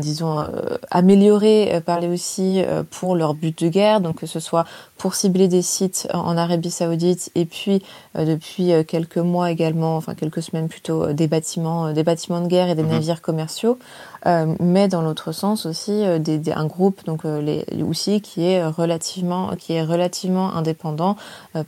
disons, 0.00 0.44
améliorés 0.90 1.80
par 1.86 2.00
les 2.00 2.08
Houthis 2.08 2.64
pour 2.90 3.14
leur 3.14 3.34
but 3.34 3.56
de 3.62 3.68
guerre, 3.68 4.00
donc 4.00 4.16
que 4.16 4.26
ce 4.26 4.40
soit 4.40 4.64
pour 4.98 5.14
cibler 5.14 5.46
des 5.46 5.62
sites 5.62 6.08
en 6.12 6.36
Arabie 6.36 6.72
Saoudite 6.72 7.30
et 7.36 7.44
puis 7.44 7.80
depuis 8.16 8.72
quelques 8.88 9.18
mois 9.18 9.52
également, 9.52 9.96
enfin 9.96 10.16
quelques 10.16 10.42
semaines 10.42 10.68
plutôt, 10.68 11.12
des 11.12 11.28
bâtiments, 11.28 11.92
des 11.92 12.02
bâtiments 12.02 12.40
de 12.40 12.48
guerre 12.48 12.70
et 12.70 12.74
des 12.74 12.82
mhm. 12.82 12.90
navires 12.90 13.22
commerciaux. 13.22 13.78
Euh, 14.26 14.54
mais 14.60 14.88
dans 14.88 15.00
l'autre 15.00 15.32
sens 15.32 15.64
aussi 15.64 16.04
euh, 16.04 16.18
des, 16.18 16.52
un 16.52 16.66
groupe 16.66 17.06
donc 17.06 17.24
euh, 17.24 17.40
les, 17.40 17.82
aussi 17.82 18.20
qui 18.20 18.44
est 18.44 18.66
relativement 18.66 19.56
qui 19.56 19.72
est 19.72 19.82
relativement 19.82 20.52
indépendant 20.52 21.16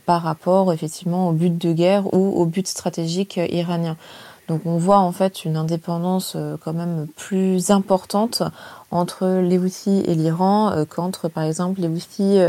par 0.05 0.21
rapport 0.21 0.71
effectivement 0.71 1.29
au 1.29 1.31
but 1.31 1.57
de 1.57 1.73
guerre 1.73 2.13
ou 2.13 2.39
au 2.39 2.45
but 2.45 2.67
stratégique 2.67 3.37
iranien. 3.37 3.97
Donc 4.47 4.61
on 4.65 4.77
voit 4.77 4.99
en 4.99 5.11
fait 5.11 5.45
une 5.45 5.55
indépendance 5.55 6.35
quand 6.63 6.73
même 6.73 7.07
plus 7.15 7.71
importante 7.71 8.43
entre 8.91 9.39
les 9.41 9.57
Houthis 9.57 10.03
et 10.05 10.15
l'Iran 10.15 10.85
qu'entre 10.89 11.29
par 11.29 11.43
exemple 11.43 11.79
les 11.79 11.87
Houthis 11.87 12.39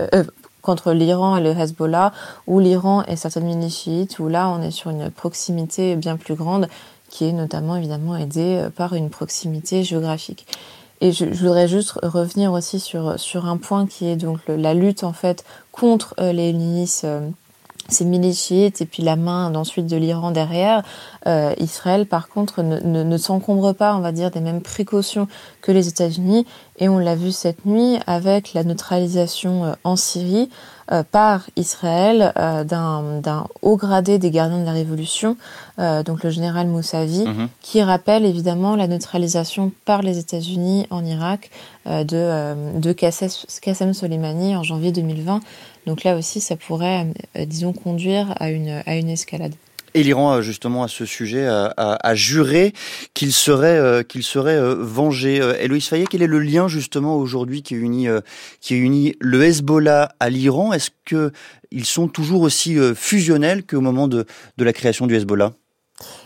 contre 0.64 0.92
l'Iran 0.92 1.37
et 1.37 1.42
le 1.42 1.50
Hezbollah, 1.50 2.12
ou 2.46 2.59
l'Iran 2.59 3.04
et 3.07 3.16
certaines 3.16 3.44
mini-chiites, 3.44 4.18
où 4.18 4.28
là 4.28 4.48
on 4.48 4.62
est 4.62 4.70
sur 4.70 4.90
une 4.90 5.11
proximité 5.11 5.94
bien 5.94 6.16
plus 6.16 6.35
grande 6.35 6.68
qui 7.11 7.26
est 7.26 7.33
notamment 7.33 7.76
évidemment 7.76 8.16
aidé 8.16 8.57
euh, 8.57 8.70
par 8.70 8.94
une 8.94 9.09
proximité 9.09 9.85
géographique. 9.85 10.46
Et 11.00 11.12
je, 11.12 11.26
voudrais 11.26 11.68
juste 11.68 11.92
revenir 12.02 12.52
aussi 12.52 12.80
sur, 12.80 13.20
sur 13.20 13.46
un 13.46 13.57
point 13.57 13.87
qui 13.87 14.07
est 14.07 14.16
donc 14.16 14.40
la 14.48 14.74
lutte 14.74 15.04
en 15.04 15.12
fait 15.12 15.44
contre 15.70 16.14
euh, 16.18 16.33
les 16.33 16.52
milices 16.52 17.02
euh, 17.04 17.28
ces 17.88 18.05
milices 18.05 18.51
et 18.51 18.87
puis 18.90 19.03
la 19.03 19.16
main 19.16 19.55
ensuite 19.55 19.87
de 19.87 19.97
l'Iran 19.97 20.31
derrière. 20.31 20.83
Israël, 21.59 22.07
par 22.07 22.29
contre, 22.29 22.62
ne, 22.62 22.81
ne, 22.81 23.03
ne 23.03 23.16
s'encombre 23.16 23.73
pas, 23.73 23.94
on 23.97 24.01
va 24.01 24.12
dire, 24.12 24.31
des 24.31 24.40
mêmes 24.40 24.61
précautions 24.61 25.27
que 25.62 25.73
les 25.73 25.88
États-Unis. 25.88 26.47
Et 26.79 26.89
on 26.89 26.99
l'a 26.99 27.15
vu 27.15 27.33
cette 27.33 27.67
nuit 27.67 27.99
avec 28.07 28.53
la 28.53 28.65
neutralisation 28.65 29.77
en 29.85 29.97
Syrie. 29.97 30.49
Euh, 30.93 31.03
par 31.03 31.49
Israël 31.57 32.35
euh, 32.37 32.63
d'un 32.63 33.47
haut 33.63 33.77
gradé 33.79 34.19
des 34.19 34.31
gardiens 34.31 34.61
de 34.61 34.67
la 34.67 34.73
Révolution, 34.73 35.39
euh, 35.79 36.03
donc 36.03 36.23
le 36.23 36.29
général 36.29 36.67
Moussavi, 36.67 37.25
mhm. 37.25 37.49
qui 37.63 37.83
rappelle 37.83 38.27
évidemment 38.27 38.77
la 38.77 38.87
neutralisation 38.87 39.73
par 39.87 40.03
les 40.03 40.19
États-Unis 40.19 40.87
en 40.91 41.03
Irak 41.07 41.51
de, 41.87 42.79
de 42.79 42.93
Qassem 42.93 43.95
Soleimani 43.95 44.57
en 44.57 44.63
janvier 44.63 44.93
2020. 44.93 45.41
Donc 45.87 46.05
là 46.05 46.17
aussi, 46.17 46.41
ça 46.41 46.57
pourrait, 46.57 47.07
disons, 47.47 47.73
conduire 47.73 48.35
à 48.39 48.51
une, 48.51 48.83
à 48.87 48.97
une 48.97 49.09
escalade. 49.09 49.55
Et 49.96 50.02
l'Iran, 50.02 50.42
justement, 50.42 50.83
à 50.83 50.88
ce 50.88 51.04
sujet, 51.04 51.46
a, 51.46 52.14
juré 52.14 52.72
qu'il 53.14 53.33
serait, 53.33 53.78
euh, 53.78 54.02
qu'il 54.02 54.24
serait 54.24 54.57
euh, 54.57 54.74
vengé. 54.74 55.40
Euh, 55.40 55.54
Héloïse 55.61 55.87
Fayet, 55.87 56.07
quel 56.11 56.20
est 56.22 56.26
le 56.26 56.40
lien, 56.40 56.66
justement, 56.66 57.16
aujourd'hui 57.16 57.62
qui 57.62 57.76
unit, 57.76 58.09
qui 58.61 58.76
unit 58.76 59.14
le 59.20 59.44
Hezbollah 59.44 60.11
à 60.18 60.30
l'Iran? 60.30 60.72
Est-ce 60.72 60.90
qu'ils 61.07 61.85
sont 61.85 62.09
toujours 62.09 62.42
aussi 62.42 62.76
fusionnels 62.96 63.64
qu'au 63.64 63.80
moment 63.80 64.09
de, 64.09 64.26
de 64.57 64.64
la 64.64 64.72
création 64.72 65.07
du 65.07 65.14
Hezbollah? 65.14 65.52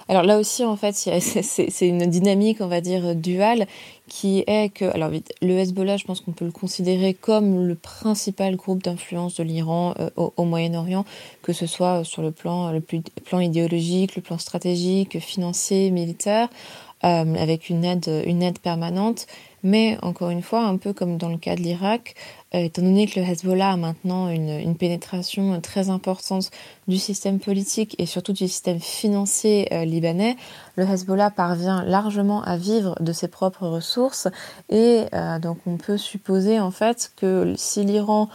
Alors 0.09 0.23
là 0.23 0.39
aussi, 0.39 0.65
en 0.65 0.77
fait, 0.77 0.95
c'est 1.21 1.87
une 1.87 2.07
dynamique, 2.07 2.59
on 2.61 2.69
va 2.69 2.81
dire, 2.81 3.15
duale, 3.15 3.67
qui 4.09 4.43
est 4.47 4.73
que, 4.73 4.85
alors 4.87 5.11
le 5.43 5.59
Hezbollah, 5.59 5.97
je 5.97 6.05
pense 6.05 6.21
qu'on 6.21 6.33
peut 6.33 6.45
le 6.45 6.51
considérer 6.51 7.15
comme 7.15 7.67
le 7.67 7.75
principal 7.75 8.57
groupe 8.57 8.83
d'influence 8.83 9.37
de 9.37 9.45
l'Iran 9.45 9.95
euh, 10.01 10.11
au, 10.17 10.45
Moyen-Orient, 10.45 11.05
que 11.43 11.53
ce 11.53 11.67
soit 11.67 12.05
sur 12.05 12.23
le 12.23 12.31
plan, 12.31 12.73
le 12.73 12.81
plus, 12.81 13.03
plan 13.25 13.41
idéologique, 13.41 14.17
le 14.17 14.23
plan 14.23 14.39
stratégique, 14.39 15.21
financier, 15.21 15.91
militaire, 15.91 16.49
euh, 17.05 17.35
avec 17.37 17.69
une 17.69 17.85
aide, 17.85 18.11
une 18.27 18.43
aide 18.43 18.59
permanente. 18.59 19.27
Mais 19.63 19.99
encore 20.03 20.31
une 20.31 20.43
fois, 20.43 20.65
un 20.65 20.77
peu 20.77 20.93
comme 20.93 21.17
dans 21.17 21.29
le 21.29 21.37
cas 21.37 21.57
de 21.57 21.61
l'Irak, 21.61 22.15
euh, 22.15 22.38
étant 22.53 22.83
donné 22.83 23.07
que 23.07 23.21
le 23.21 23.27
Hezbollah 23.27 23.73
a 23.73 23.77
maintenant 23.77 24.29
une, 24.31 24.49
une, 24.49 24.75
pénétration 24.75 25.61
très 25.61 25.91
importante 25.91 26.51
du 26.87 26.97
système 26.97 27.41
politique 27.41 27.95
et 27.99 28.07
surtout 28.07 28.33
du 28.33 28.49
système 28.49 28.81
financier 28.81 29.69
euh, 29.75 29.85
libanais, 29.85 30.37
le 30.77 30.85
Hezbollah 30.85 31.31
parvient 31.31 31.85
largement 31.85 32.43
à 32.43 32.57
vivre 32.57 32.97
de 33.01 33.13
ses 33.13 33.29
propres 33.29 33.67
ressources 33.67 34.29
et 34.71 35.05
euh, 35.13 35.39
donc 35.39 35.59
on 35.67 35.77
peut 35.77 35.99
supposer 35.99 36.59
en 36.59 36.71
fait 36.71 37.13
que 37.17 37.53
si 37.57 37.85
l'Iran 37.85 38.31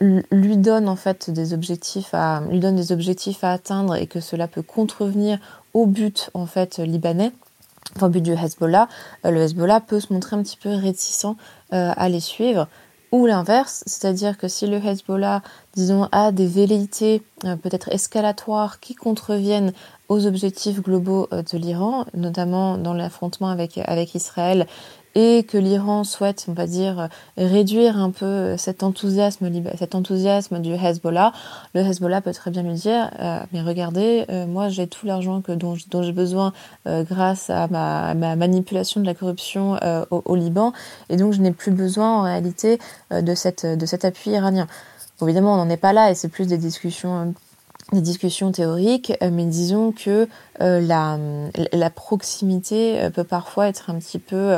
lui 0.00 0.56
donne 0.56 0.88
en 0.88 0.96
fait 0.96 1.28
des 1.28 1.52
objectifs 1.52 2.14
à 2.14 2.42
lui 2.48 2.60
donne 2.60 2.76
des 2.76 2.90
objectifs 2.90 3.44
à 3.44 3.52
atteindre 3.52 3.96
et 3.96 4.06
que 4.06 4.20
cela 4.20 4.48
peut 4.48 4.62
contrevenir 4.62 5.38
au 5.74 5.84
but 5.84 6.30
en 6.32 6.46
fait 6.46 6.78
libanais 6.78 7.32
enfin, 7.96 8.06
au 8.06 8.08
but 8.08 8.22
du 8.22 8.32
Hezbollah, 8.32 8.88
le 9.24 9.42
Hezbollah 9.42 9.80
peut 9.80 10.00
se 10.00 10.10
montrer 10.10 10.36
un 10.36 10.42
petit 10.42 10.56
peu 10.56 10.70
réticent 10.70 11.26
à 11.70 12.08
les 12.08 12.20
suivre 12.20 12.66
ou 13.12 13.26
l'inverse, 13.26 13.82
c'est-à-dire 13.86 14.38
que 14.38 14.48
si 14.48 14.66
le 14.66 14.76
Hezbollah, 14.76 15.42
disons, 15.74 16.08
a 16.12 16.30
des 16.30 16.46
velléités 16.46 17.22
euh, 17.44 17.56
peut-être 17.56 17.88
escalatoires 17.90 18.80
qui 18.80 18.94
contreviennent 18.94 19.72
aux 20.08 20.26
objectifs 20.26 20.80
globaux 20.80 21.28
euh, 21.32 21.42
de 21.42 21.58
l'Iran, 21.58 22.04
notamment 22.14 22.78
dans 22.78 22.94
l'affrontement 22.94 23.48
avec, 23.48 23.78
avec 23.78 24.14
Israël 24.14 24.66
et 25.14 25.44
que 25.44 25.58
l'Iran 25.58 26.04
souhaite, 26.04 26.46
on 26.48 26.52
va 26.52 26.66
dire, 26.66 27.08
réduire 27.36 27.98
un 27.98 28.10
peu 28.10 28.56
cet 28.56 28.82
enthousiasme, 28.82 29.50
cet 29.78 29.94
enthousiasme 29.94 30.60
du 30.60 30.72
Hezbollah, 30.72 31.32
le 31.74 31.80
Hezbollah 31.80 32.20
peut 32.20 32.32
très 32.32 32.50
bien 32.50 32.62
lui 32.62 32.74
dire, 32.74 33.10
euh, 33.18 33.40
mais 33.52 33.60
regardez, 33.62 34.24
euh, 34.30 34.46
moi 34.46 34.68
j'ai 34.68 34.86
tout 34.86 35.06
l'argent 35.06 35.40
que 35.40 35.52
dont, 35.52 35.74
j'ai 35.74 36.12
besoin 36.12 36.52
euh, 36.86 37.02
grâce 37.02 37.50
à 37.50 37.66
ma, 37.68 38.14
ma, 38.14 38.36
manipulation 38.36 39.00
de 39.00 39.06
la 39.06 39.14
corruption 39.14 39.78
au, 40.10 40.22
au, 40.24 40.36
Liban, 40.36 40.72
et 41.08 41.16
donc 41.16 41.32
je 41.32 41.40
n'ai 41.40 41.52
plus 41.52 41.72
besoin 41.72 42.20
en 42.20 42.22
réalité 42.22 42.78
de 43.10 43.34
cette 43.34 43.66
de 43.66 43.86
cet 43.86 44.04
appui 44.04 44.30
iranien. 44.30 44.66
évidemment, 45.22 45.54
on 45.54 45.56
n'en 45.56 45.68
est 45.68 45.76
pas 45.76 45.92
là, 45.92 46.10
et 46.10 46.14
c'est 46.14 46.28
plus 46.28 46.46
des 46.46 46.58
discussions 46.58 47.34
des 47.92 48.00
discussions 48.00 48.52
théoriques, 48.52 49.12
euh, 49.22 49.30
mais 49.32 49.44
disons 49.44 49.92
que 49.92 50.28
euh, 50.60 50.80
la, 50.80 51.18
la, 51.72 51.90
proximité 51.90 53.00
euh, 53.00 53.10
peut 53.10 53.24
parfois 53.24 53.68
être 53.68 53.90
un 53.90 53.98
petit 53.98 54.18
peu 54.18 54.56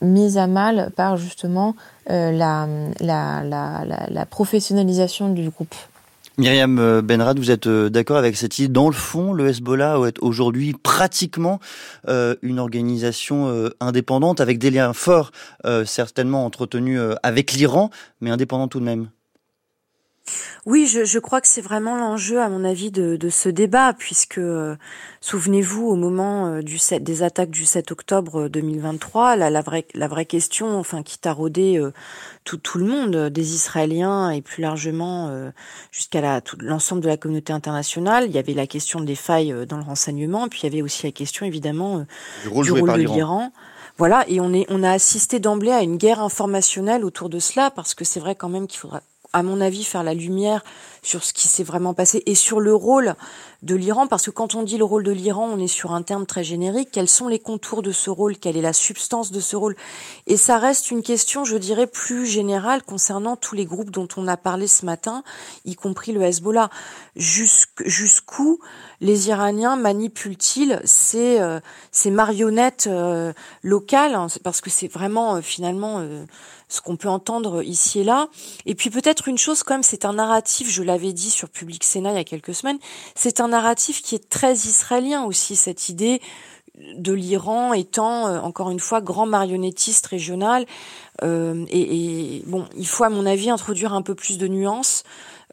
mise 0.00 0.38
à 0.38 0.46
mal 0.46 0.90
par 0.96 1.18
justement 1.18 1.76
la, 2.08 2.66
la, 3.00 3.42
la, 3.44 4.26
professionnalisation 4.26 5.28
du 5.28 5.50
groupe. 5.50 5.74
Myriam 6.38 7.02
Benrad, 7.02 7.38
vous 7.38 7.50
êtes 7.50 7.68
d'accord 7.68 8.16
avec 8.16 8.36
cette 8.36 8.58
idée 8.58 8.68
Dans 8.68 8.88
le 8.88 8.94
fond, 8.94 9.34
le 9.34 9.48
Hezbollah 9.48 9.98
est 10.06 10.18
aujourd'hui 10.20 10.72
pratiquement 10.72 11.60
une 12.06 12.58
organisation 12.58 13.68
indépendante 13.80 14.40
avec 14.40 14.58
des 14.58 14.70
liens 14.70 14.94
forts, 14.94 15.32
certainement 15.84 16.46
entretenus 16.46 17.00
avec 17.22 17.52
l'Iran, 17.52 17.90
mais 18.22 18.30
indépendant 18.30 18.68
tout 18.68 18.80
de 18.80 18.86
même. 18.86 19.10
Oui, 20.66 20.86
je, 20.86 21.04
je 21.04 21.18
crois 21.18 21.40
que 21.40 21.48
c'est 21.48 21.62
vraiment 21.62 21.96
l'enjeu, 21.96 22.40
à 22.40 22.48
mon 22.48 22.64
avis, 22.64 22.90
de, 22.90 23.16
de 23.16 23.28
ce 23.30 23.48
débat, 23.48 23.94
puisque 23.94 24.38
euh, 24.38 24.76
souvenez-vous, 25.20 25.86
au 25.86 25.94
moment 25.94 26.46
euh, 26.46 26.62
du 26.62 26.78
7, 26.78 27.02
des 27.02 27.22
attaques 27.22 27.50
du 27.50 27.64
7 27.64 27.90
octobre 27.90 28.48
2023, 28.48 29.36
la, 29.36 29.48
la, 29.48 29.62
vraie, 29.62 29.86
la 29.94 30.08
vraie 30.08 30.26
question, 30.26 30.78
enfin, 30.78 31.02
qui 31.02 31.18
taraudait 31.18 31.78
euh, 31.78 31.90
tout, 32.44 32.58
tout 32.58 32.78
le 32.78 32.84
monde, 32.84 33.30
des 33.30 33.54
Israéliens 33.54 34.30
et 34.30 34.42
plus 34.42 34.62
largement 34.62 35.30
jusqu'à 35.90 36.42
l'ensemble 36.60 37.02
de 37.02 37.08
la 37.08 37.16
communauté 37.16 37.52
internationale, 37.52 38.24
il 38.26 38.32
y 38.32 38.38
avait 38.38 38.54
la 38.54 38.66
question 38.66 39.00
des 39.00 39.14
failles 39.14 39.54
dans 39.66 39.76
le 39.76 39.82
renseignement, 39.82 40.48
puis 40.48 40.60
il 40.62 40.64
y 40.64 40.68
avait 40.68 40.82
aussi 40.82 41.06
la 41.06 41.12
question, 41.12 41.46
évidemment, 41.46 42.04
du 42.42 42.48
rôle, 42.48 42.66
de 42.66 42.96
l'Iran. 42.98 43.52
Voilà, 43.98 44.24
et 44.28 44.40
on, 44.40 44.52
est, 44.52 44.66
on 44.68 44.82
a 44.82 44.90
assisté 44.90 45.40
d'emblée 45.40 45.72
à 45.72 45.82
une 45.82 45.96
guerre 45.96 46.20
informationnelle 46.20 47.04
autour 47.04 47.28
de 47.28 47.38
cela, 47.38 47.70
parce 47.70 47.94
que 47.94 48.04
c'est 48.04 48.20
vrai 48.20 48.34
quand 48.34 48.48
même 48.48 48.66
qu'il 48.66 48.78
faudra 48.78 49.02
à 49.32 49.42
mon 49.42 49.60
avis, 49.60 49.84
faire 49.84 50.02
la 50.02 50.14
lumière 50.14 50.64
sur 51.08 51.24
ce 51.24 51.32
qui 51.32 51.48
s'est 51.48 51.64
vraiment 51.64 51.94
passé 51.94 52.22
et 52.26 52.34
sur 52.34 52.60
le 52.60 52.74
rôle 52.74 53.14
de 53.62 53.74
l'Iran, 53.74 54.06
parce 54.06 54.26
que 54.26 54.30
quand 54.30 54.54
on 54.54 54.62
dit 54.62 54.76
le 54.76 54.84
rôle 54.84 55.02
de 55.02 55.10
l'Iran, 55.10 55.48
on 55.50 55.58
est 55.58 55.66
sur 55.66 55.92
un 55.92 56.02
terme 56.02 56.26
très 56.26 56.44
générique. 56.44 56.90
Quels 56.92 57.08
sont 57.08 57.28
les 57.28 57.38
contours 57.38 57.82
de 57.82 57.92
ce 57.92 58.10
rôle? 58.10 58.36
Quelle 58.36 58.58
est 58.58 58.62
la 58.62 58.74
substance 58.74 59.32
de 59.32 59.40
ce 59.40 59.56
rôle? 59.56 59.74
Et 60.26 60.36
ça 60.36 60.58
reste 60.58 60.90
une 60.90 61.02
question, 61.02 61.44
je 61.44 61.56
dirais, 61.56 61.86
plus 61.86 62.26
générale 62.26 62.82
concernant 62.82 63.36
tous 63.36 63.54
les 63.54 63.64
groupes 63.64 63.90
dont 63.90 64.06
on 64.16 64.28
a 64.28 64.36
parlé 64.36 64.66
ce 64.66 64.84
matin, 64.84 65.24
y 65.64 65.74
compris 65.74 66.12
le 66.12 66.22
Hezbollah. 66.22 66.68
Jusqu'où 67.16 68.60
les 69.00 69.28
Iraniens 69.28 69.76
manipulent-ils 69.76 70.80
ces, 70.84 71.40
euh, 71.40 71.58
ces 71.90 72.10
marionnettes 72.10 72.86
euh, 72.86 73.32
locales? 73.62 74.14
Hein, 74.14 74.26
Parce 74.44 74.60
que 74.60 74.68
c'est 74.68 74.88
vraiment, 74.88 75.36
euh, 75.36 75.40
finalement 75.40 76.06
ce 76.68 76.80
qu'on 76.80 76.96
peut 76.96 77.08
entendre 77.08 77.62
ici 77.62 78.00
et 78.00 78.04
là. 78.04 78.28
Et 78.66 78.74
puis 78.74 78.90
peut-être 78.90 79.28
une 79.28 79.38
chose 79.38 79.62
quand 79.62 79.74
même, 79.74 79.82
c'est 79.82 80.04
un 80.04 80.12
narratif, 80.12 80.70
je 80.70 80.82
l'avais 80.82 80.97
dit 80.98 81.30
sur 81.30 81.48
Public 81.48 81.84
Sénat 81.84 82.12
il 82.12 82.16
y 82.16 82.20
a 82.20 82.24
quelques 82.24 82.54
semaines, 82.54 82.78
c'est 83.14 83.40
un 83.40 83.48
narratif 83.48 84.02
qui 84.02 84.14
est 84.14 84.28
très 84.28 84.52
israélien 84.52 85.24
aussi, 85.24 85.56
cette 85.56 85.88
idée 85.88 86.20
de 86.96 87.12
l'Iran 87.12 87.72
étant, 87.72 88.28
euh, 88.28 88.40
encore 88.40 88.70
une 88.70 88.80
fois, 88.80 89.00
grand 89.00 89.26
marionnettiste 89.26 90.06
régional. 90.06 90.66
Euh, 91.22 91.64
et, 91.70 92.42
bon, 92.46 92.66
il 92.76 92.86
faut 92.86 93.04
à 93.04 93.10
mon 93.10 93.26
avis 93.26 93.50
introduire 93.50 93.92
un 93.92 94.02
peu 94.02 94.14
plus 94.14 94.38
de 94.38 94.46
nuances, 94.46 95.02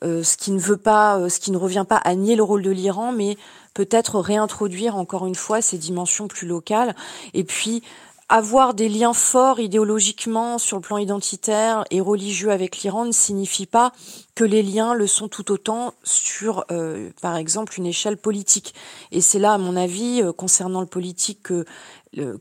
euh, 0.03 0.23
ce 0.23 0.37
qui 0.37 0.51
ne 0.51 0.59
veut 0.59 0.77
pas, 0.77 1.29
ce 1.29 1.39
qui 1.39 1.51
ne 1.51 1.57
revient 1.57 1.85
pas 1.87 1.97
à 1.97 2.15
nier 2.15 2.35
le 2.35 2.43
rôle 2.43 2.61
de 2.61 2.71
l'Iran, 2.71 3.11
mais 3.11 3.37
peut-être 3.73 4.19
réintroduire 4.19 4.95
encore 4.95 5.25
une 5.25 5.35
fois 5.35 5.61
ces 5.61 5.77
dimensions 5.77 6.27
plus 6.27 6.47
locales. 6.47 6.95
Et 7.33 7.43
puis 7.43 7.81
avoir 8.27 8.73
des 8.73 8.89
liens 8.89 9.13
forts 9.13 9.59
idéologiquement 9.59 10.57
sur 10.57 10.77
le 10.77 10.81
plan 10.81 10.97
identitaire 10.97 11.83
et 11.91 12.01
religieux 12.01 12.51
avec 12.51 12.77
l'Iran 12.79 13.05
ne 13.05 13.11
signifie 13.11 13.67
pas 13.67 13.91
que 14.33 14.43
les 14.43 14.63
liens 14.63 14.95
le 14.95 15.05
sont 15.05 15.27
tout 15.27 15.51
autant 15.51 15.93
sur, 16.03 16.65
euh, 16.71 17.11
par 17.21 17.37
exemple, 17.37 17.75
une 17.77 17.85
échelle 17.85 18.17
politique. 18.17 18.73
Et 19.11 19.21
c'est 19.21 19.39
là, 19.39 19.53
à 19.53 19.57
mon 19.59 19.75
avis, 19.75 20.21
euh, 20.23 20.33
concernant 20.33 20.81
le 20.81 20.87
politique, 20.87 21.43
que 21.43 21.65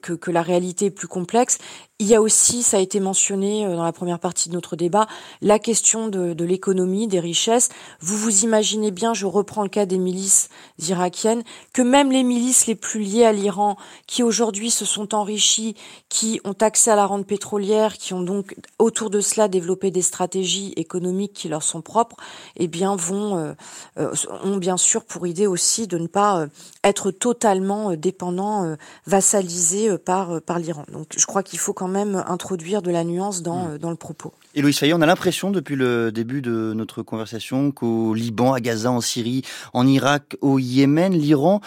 que, 0.02 0.12
que, 0.12 0.30
la 0.30 0.42
réalité 0.42 0.84
est 0.84 0.90
plus 0.92 1.08
complexe. 1.08 1.58
Il 2.00 2.08
y 2.08 2.16
a 2.16 2.20
aussi, 2.20 2.64
ça 2.64 2.78
a 2.78 2.80
été 2.80 2.98
mentionné 2.98 3.64
euh, 3.64 3.76
dans 3.76 3.84
la 3.84 3.92
première 3.92 4.18
partie 4.18 4.48
de 4.48 4.54
notre 4.54 4.74
débat, 4.74 5.06
la 5.40 5.60
question 5.60 6.08
de, 6.08 6.44
l'économie, 6.44 7.06
des 7.06 7.20
richesses. 7.20 7.68
Vous 8.00 8.16
vous 8.16 8.42
imaginez 8.42 8.90
bien, 8.90 9.14
je 9.14 9.26
reprends 9.26 9.62
le 9.62 9.68
cas 9.68 9.86
des 9.86 9.98
milices 9.98 10.48
irakiennes, 10.80 11.44
que 11.72 11.82
même 11.82 12.10
les 12.10 12.24
milices 12.24 12.66
les 12.66 12.74
plus 12.74 12.98
liées 13.00 13.24
à 13.24 13.32
l'Iran, 13.32 13.76
qui 14.08 14.24
aujourd'hui 14.24 14.72
se 14.72 14.84
sont 14.84 15.14
enrichies, 15.14 15.76
qui 16.08 16.40
ont 16.42 16.56
accès 16.60 16.90
à 16.90 16.96
la 16.96 17.06
rente 17.06 17.28
pétrolière, 17.28 17.96
qui 17.96 18.12
ont 18.12 18.22
donc 18.22 18.56
autour 18.80 19.08
de 19.08 19.20
cela 19.20 19.46
développé 19.46 19.92
des 19.92 20.02
stratégies 20.02 20.72
économiques 20.74 21.32
qui 21.32 21.48
leur 21.48 21.62
sont 21.62 21.80
propres, 21.80 22.16
eh 22.56 22.66
bien 22.66 22.96
vont 22.96 23.38
euh, 23.38 23.52
euh 23.98 24.12
ont 24.42 24.56
bien 24.56 24.76
sûr 24.76 25.04
pour 25.04 25.28
idée 25.28 25.46
aussi 25.46 25.86
de 25.86 25.98
ne 25.98 26.08
pas 26.08 26.40
euh, 26.40 26.46
être 26.82 27.12
totalement 27.12 27.94
dépendants, 27.94 28.76
vassalisés 29.06 29.96
par 29.96 30.42
par 30.42 30.58
l'Iran. 30.58 30.84
Donc 30.92 31.14
je 31.16 31.24
crois 31.24 31.44
qu'il 31.44 31.58
faut 31.58 31.72
quand 31.72 31.88
même 31.88 31.93
introduire 31.96 32.82
de 32.82 32.90
la 32.90 33.04
nuance 33.04 33.42
dans, 33.42 33.68
mmh. 33.68 33.78
dans 33.78 33.90
le 33.90 33.96
propos. 33.96 34.32
Et 34.54 34.62
Louis 34.62 34.72
Fayet, 34.72 34.92
on 34.92 35.00
a 35.00 35.06
l'impression 35.06 35.50
depuis 35.50 35.74
le 35.74 36.12
début 36.12 36.40
de 36.40 36.72
notre 36.76 37.02
conversation 37.02 37.72
qu'au 37.72 38.14
Liban, 38.14 38.52
à 38.52 38.60
Gaza, 38.60 38.90
en 38.90 39.00
Syrie, 39.00 39.42
en 39.72 39.86
Irak, 39.86 40.36
au 40.42 40.60
Yémen, 40.60 41.12
l'Iran 41.12 41.60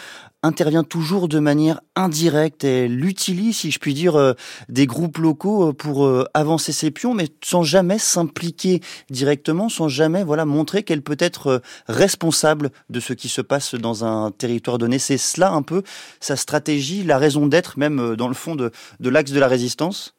intervient 0.43 0.83
toujours 0.83 1.27
de 1.27 1.39
manière 1.39 1.81
indirecte. 1.95 2.63
Elle 2.63 3.03
utilise, 3.03 3.57
si 3.57 3.71
je 3.71 3.79
puis 3.79 3.93
dire, 3.93 4.15
euh, 4.15 4.33
des 4.69 4.85
groupes 4.85 5.17
locaux 5.17 5.69
euh, 5.69 5.73
pour 5.73 6.05
euh, 6.05 6.25
avancer 6.33 6.71
ses 6.71 6.91
pions, 6.91 7.13
mais 7.13 7.27
sans 7.43 7.63
jamais 7.63 7.99
s'impliquer 7.99 8.81
directement, 9.09 9.67
sans 9.67 9.89
jamais 9.89 10.23
voilà 10.23 10.45
montrer 10.45 10.83
qu'elle 10.83 11.01
peut 11.01 11.17
être 11.19 11.61
responsable 11.87 12.71
de 12.89 12.99
ce 12.99 13.13
qui 13.13 13.29
se 13.29 13.41
passe 13.41 13.75
dans 13.75 14.05
un 14.05 14.31
territoire 14.31 14.77
donné. 14.77 14.99
C'est 14.99 15.17
cela 15.17 15.51
un 15.51 15.61
peu 15.61 15.83
sa 16.19 16.35
stratégie, 16.35 17.03
la 17.03 17.17
raison 17.17 17.47
d'être 17.47 17.77
même 17.77 18.15
dans 18.15 18.27
le 18.27 18.33
fond 18.33 18.55
de, 18.55 18.71
de 18.99 19.09
l'axe 19.09 19.31
de 19.31 19.39
la 19.39 19.47
résistance? 19.47 20.13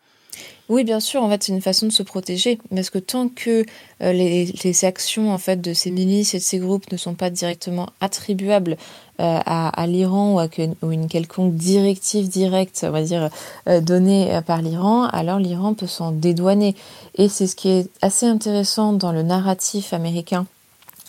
Oui, 0.69 0.85
bien 0.85 1.01
sûr. 1.01 1.23
En 1.23 1.31
fait, 1.31 1.43
c'est 1.43 1.53
une 1.53 1.63
façon 1.63 1.87
de 1.87 1.93
se 1.93 2.03
protéger, 2.03 2.59
parce 2.75 2.91
que 2.91 2.99
tant 2.99 3.29
que 3.29 3.65
euh, 4.03 4.13
les, 4.13 4.85
actions 4.85 5.33
en 5.33 5.39
fait 5.39 5.61
de 5.61 5.73
ces 5.73 5.91
milices 5.91 6.35
et 6.35 6.39
de 6.39 6.43
ces 6.43 6.59
groupes 6.59 6.93
ne 6.93 6.99
sont 6.99 7.15
pas 7.15 7.31
directement 7.31 7.89
attribuables 8.01 8.77
euh, 9.21 9.39
à, 9.47 9.87
l'Iran 9.87 10.35
ou 10.35 10.39
à 10.39 10.49
une 10.83 11.09
quelconque 11.09 11.55
directive 11.55 12.29
directe, 12.29 12.85
on 12.87 12.91
va 12.91 13.03
dire 13.03 13.31
euh, 13.69 13.81
donnée 13.81 14.41
par 14.47 14.61
l'Iran, 14.61 15.05
alors 15.07 15.39
l'Iran 15.39 15.73
peut 15.73 15.87
s'en 15.87 16.13
dédouaner. 16.13 16.77
Et 17.17 17.29
c'est 17.29 17.47
ce 17.47 17.57
qui 17.57 17.71
est 17.71 17.91
assez 18.03 18.27
intéressant 18.27 18.93
dans 18.93 19.13
le 19.13 19.23
narratif 19.23 19.95
américain 19.95 20.47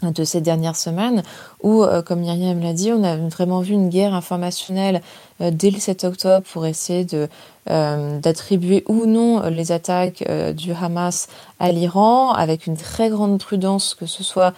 de 0.04 0.24
ces 0.24 0.42
dernières 0.42 0.76
semaines, 0.76 1.24
où, 1.62 1.84
euh, 1.84 2.02
comme 2.02 2.22
Myriam 2.22 2.62
l'a 2.62 2.74
dit, 2.74 2.92
on 2.92 3.04
a 3.04 3.18
vraiment 3.18 3.60
vu 3.62 3.74
une 3.74 3.90
guerre 3.90 4.14
informationnelle 4.14 5.02
euh, 5.42 5.52
dès 5.54 5.72
le 5.72 5.80
7 5.80 6.04
octobre 6.06 6.46
pour 6.52 6.66
essayer 6.66 7.06
de 7.06 7.28
euh, 7.70 8.20
d'attribuer 8.20 8.84
ou 8.88 9.06
non 9.06 9.48
les 9.50 9.72
attaques 9.72 10.24
du 10.56 10.72
Hamas 10.72 11.28
à 11.60 11.72
l'Iran, 11.72 12.32
avec 12.32 12.66
une 12.66 12.78
très 12.78 13.10
grande 13.10 13.40
prudence, 13.40 13.94
que 13.94 14.06
ce 14.06 14.24
soit 14.24 14.54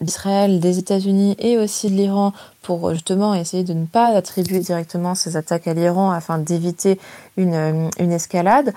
d'Israël, 0.00 0.60
des 0.60 0.78
États-Unis 0.78 1.36
et 1.38 1.58
aussi 1.58 1.90
de 1.90 1.94
l'Iran, 1.94 2.32
pour 2.62 2.92
justement 2.92 3.34
essayer 3.34 3.64
de 3.64 3.74
ne 3.74 3.86
pas 3.86 4.06
attribuer 4.08 4.60
directement 4.60 5.14
ces 5.14 5.36
attaques 5.36 5.66
à 5.66 5.74
l'Iran 5.74 6.10
afin 6.10 6.38
d'éviter 6.38 6.98
une, 7.36 7.90
une 7.98 8.12
escalade. 8.12 8.72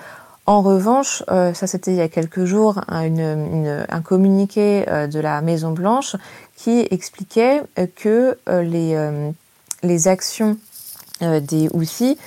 En 0.46 0.60
revanche, 0.60 1.22
euh, 1.30 1.54
ça 1.54 1.68
c'était 1.68 1.92
il 1.92 1.96
y 1.96 2.00
a 2.00 2.08
quelques 2.08 2.44
jours, 2.44 2.80
un, 2.88 4.02
communiqué 4.02 4.84
euh, 4.88 5.06
de 5.06 5.20
la 5.20 5.40
Maison 5.40 5.70
Blanche 5.70 6.16
qui 6.56 6.86
expliquait 6.90 7.62
euh, 7.78 7.86
que 7.94 8.36
les, 9.82 10.08
actions 10.08 10.56
des 11.20 11.68
Houthis, 11.72 12.18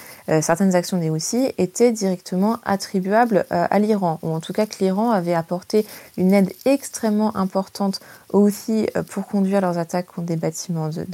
certaines 0.42 0.74
actions 0.76 0.98
des 0.98 1.10
Houthis 1.10 1.52
étaient 1.58 1.92
directement 1.92 2.60
attribuables 2.64 3.46
à 3.50 3.78
l'Iran, 3.80 4.20
ou 4.22 4.30
en 4.30 4.40
tout 4.40 4.54
cas 4.54 4.66
que 4.66 4.76
l'Iran 4.80 5.12
avait 5.12 5.34
apporté 5.34 5.86
une 6.16 6.34
aide 6.34 6.54
extrêmement 6.64 7.36
importante 7.36 8.00
aux 8.32 8.48
Houthis 8.48 8.88
pour 9.10 9.28
conduire 9.28 9.60
leurs 9.60 9.78
attaques 9.78 10.08
contre 10.08 10.28
des 10.28 10.38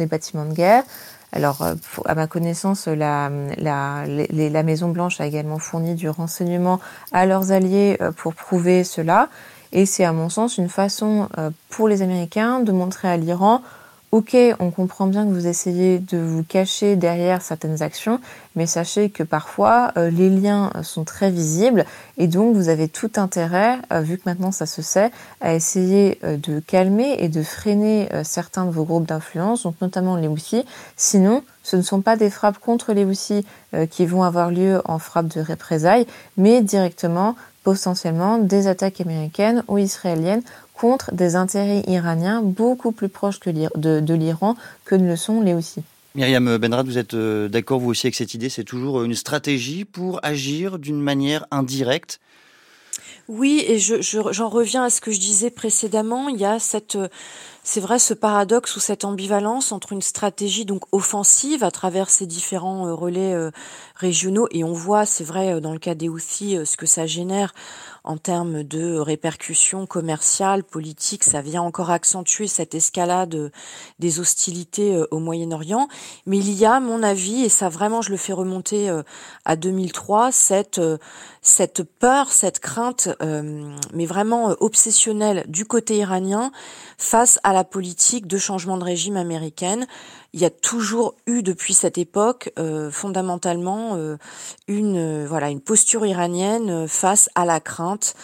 bâtiments 0.05 0.45
de 0.45 0.53
guerre. 0.53 0.83
Alors, 1.33 1.61
euh, 1.61 1.75
à 2.05 2.15
ma 2.15 2.27
connaissance, 2.27 2.87
la, 2.87 3.29
Maison 3.29 4.89
Blanche 4.89 5.21
a 5.21 5.25
également 5.25 5.59
fourni 5.59 5.95
du 5.95 6.09
renseignement 6.09 6.79
à 7.11 7.25
leurs 7.25 7.51
alliés 7.51 7.97
euh, 8.01 8.11
pour 8.11 8.33
prouver 8.33 8.83
cela. 8.83 9.29
Et 9.71 9.85
c'est 9.85 10.03
à 10.03 10.11
mon 10.11 10.29
sens 10.29 10.57
une 10.57 10.69
façon 10.69 11.29
euh, 11.37 11.49
pour 11.69 11.87
les 11.87 12.01
Américains 12.01 12.59
de 12.59 12.71
montrer 12.71 13.07
à 13.07 13.15
l'Iran 13.15 13.61
Ok, 14.11 14.35
on 14.59 14.71
comprend 14.71 15.07
bien 15.07 15.25
que 15.25 15.31
vous 15.31 15.47
essayez 15.47 15.97
de 15.99 16.17
vous 16.17 16.43
cacher 16.43 16.97
derrière 16.97 17.41
certaines 17.41 17.81
actions, 17.81 18.19
mais 18.57 18.65
sachez 18.65 19.09
que 19.09 19.23
parfois 19.23 19.93
euh, 19.95 20.09
les 20.09 20.29
liens 20.29 20.69
sont 20.83 21.05
très 21.05 21.31
visibles 21.31 21.85
et 22.17 22.27
donc 22.27 22.53
vous 22.53 22.67
avez 22.67 22.89
tout 22.89 23.11
intérêt, 23.15 23.77
euh, 23.93 24.01
vu 24.01 24.17
que 24.17 24.23
maintenant 24.25 24.51
ça 24.51 24.65
se 24.65 24.81
sait, 24.81 25.11
à 25.39 25.53
essayer 25.53 26.19
euh, 26.25 26.35
de 26.35 26.59
calmer 26.59 27.15
et 27.19 27.29
de 27.29 27.41
freiner 27.41 28.09
certains 28.25 28.65
de 28.65 28.71
vos 28.71 28.83
groupes 28.83 29.07
d'influence, 29.07 29.63
donc 29.63 29.75
notamment 29.79 30.17
les 30.17 30.27
Houthis. 30.27 30.65
Sinon, 30.97 31.41
ce 31.63 31.77
ne 31.77 31.81
sont 31.81 32.01
pas 32.01 32.17
des 32.17 32.29
frappes 32.29 32.59
contre 32.59 32.91
les 32.91 33.05
Houthis 33.05 33.45
qui 33.89 34.05
vont 34.05 34.23
avoir 34.23 34.51
lieu 34.51 34.81
en 34.83 34.99
frappe 34.99 35.27
de 35.27 35.39
représailles, 35.39 36.05
mais 36.35 36.61
directement 36.61 37.35
potentiellement 37.63 38.37
des 38.37 38.67
attaques 38.67 39.01
américaines 39.01 39.63
ou 39.67 39.77
israéliennes 39.77 40.43
contre 40.73 41.13
des 41.13 41.35
intérêts 41.35 41.83
iraniens 41.87 42.41
beaucoup 42.41 42.91
plus 42.91 43.09
proches 43.09 43.39
de 43.39 44.13
l'Iran 44.13 44.55
que 44.85 44.95
ne 44.95 45.07
le 45.07 45.15
sont 45.15 45.41
les 45.41 45.53
Houthis. 45.53 45.83
Myriam 46.13 46.57
Benrad, 46.57 46.85
vous 46.85 46.97
êtes 46.97 47.13
euh, 47.13 47.47
d'accord 47.47 47.79
vous 47.79 47.91
aussi 47.91 48.07
avec 48.07 48.15
cette 48.15 48.33
idée 48.33 48.49
C'est 48.49 48.65
toujours 48.65 49.03
une 49.03 49.15
stratégie 49.15 49.85
pour 49.85 50.19
agir 50.23 50.77
d'une 50.77 50.99
manière 50.99 51.45
indirecte? 51.51 52.19
Oui, 53.31 53.63
et 53.65 53.79
j'en 53.79 54.01
je, 54.01 54.43
reviens 54.43 54.83
à 54.83 54.89
ce 54.89 54.99
que 54.99 55.09
je 55.09 55.19
disais 55.19 55.49
précédemment. 55.49 56.27
Il 56.27 56.35
y 56.35 56.43
a 56.43 56.59
cette, 56.59 56.97
c'est 57.63 57.79
vrai, 57.79 57.97
ce 57.97 58.13
paradoxe 58.13 58.75
ou 58.75 58.81
cette 58.81 59.05
ambivalence 59.05 59.71
entre 59.71 59.93
une 59.93 60.01
stratégie 60.01 60.65
donc 60.65 60.83
offensive 60.91 61.63
à 61.63 61.71
travers 61.71 62.09
ces 62.09 62.25
différents 62.25 62.87
euh, 62.87 62.93
relais 62.93 63.33
euh, 63.33 63.49
régionaux, 63.95 64.49
et 64.51 64.65
on 64.65 64.73
voit, 64.73 65.05
c'est 65.05 65.23
vrai, 65.23 65.61
dans 65.61 65.71
le 65.71 65.79
cas 65.79 65.95
des 65.95 66.09
Houthis, 66.09 66.57
ce 66.65 66.75
que 66.75 66.85
ça 66.85 67.05
génère 67.05 67.53
en 68.03 68.17
termes 68.17 68.63
de 68.63 68.97
répercussions 68.97 69.85
commerciales, 69.85 70.63
politiques, 70.63 71.23
ça 71.23 71.41
vient 71.41 71.61
encore 71.61 71.91
accentuer 71.91 72.47
cette 72.47 72.73
escalade 72.73 73.51
des 73.99 74.19
hostilités 74.19 74.95
euh, 74.95 75.07
au 75.11 75.19
Moyen-Orient. 75.19 75.87
Mais 76.25 76.39
il 76.39 76.51
y 76.53 76.65
a, 76.65 76.75
à 76.75 76.79
mon 76.79 77.03
avis, 77.03 77.43
et 77.43 77.49
ça 77.49 77.69
vraiment 77.69 78.01
je 78.01 78.09
le 78.09 78.17
fais 78.17 78.33
remonter 78.33 78.89
euh, 78.89 79.03
à 79.45 79.55
2003, 79.55 80.31
cette, 80.31 80.79
euh, 80.79 80.97
cette 81.41 81.83
peur, 81.83 82.31
cette 82.31 82.59
crainte, 82.59 83.09
mais 83.21 84.05
vraiment 84.05 84.55
obsessionnelle 84.59 85.45
du 85.47 85.65
côté 85.65 85.97
iranien 85.97 86.51
face 86.97 87.39
à 87.43 87.53
la 87.53 87.63
politique 87.63 88.27
de 88.27 88.37
changement 88.37 88.77
de 88.77 88.83
régime 88.83 89.17
américaine 89.17 89.85
il 90.33 90.39
y 90.39 90.45
a 90.45 90.49
toujours 90.49 91.15
eu 91.27 91.43
depuis 91.43 91.73
cette 91.73 91.97
époque 91.97 92.51
euh, 92.57 92.89
fondamentalement 92.89 93.95
euh, 93.95 94.17
une 94.67 94.97
euh, 94.97 95.25
voilà 95.27 95.49
une 95.49 95.61
posture 95.61 96.05
iranienne 96.05 96.87
face 96.87 97.29
à 97.35 97.45
la 97.45 97.59
crainte 97.59 98.15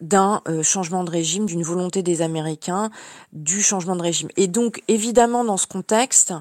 d'un 0.00 0.40
changement 0.62 1.04
de 1.04 1.10
régime, 1.10 1.44
d'une 1.44 1.62
volonté 1.62 2.02
des 2.02 2.22
Américains 2.22 2.88
du 3.34 3.60
changement 3.60 3.96
de 3.96 4.00
régime. 4.00 4.30
Et 4.38 4.46
donc 4.46 4.82
évidemment 4.88 5.44
dans 5.44 5.58
ce 5.58 5.66
contexte, 5.66 6.32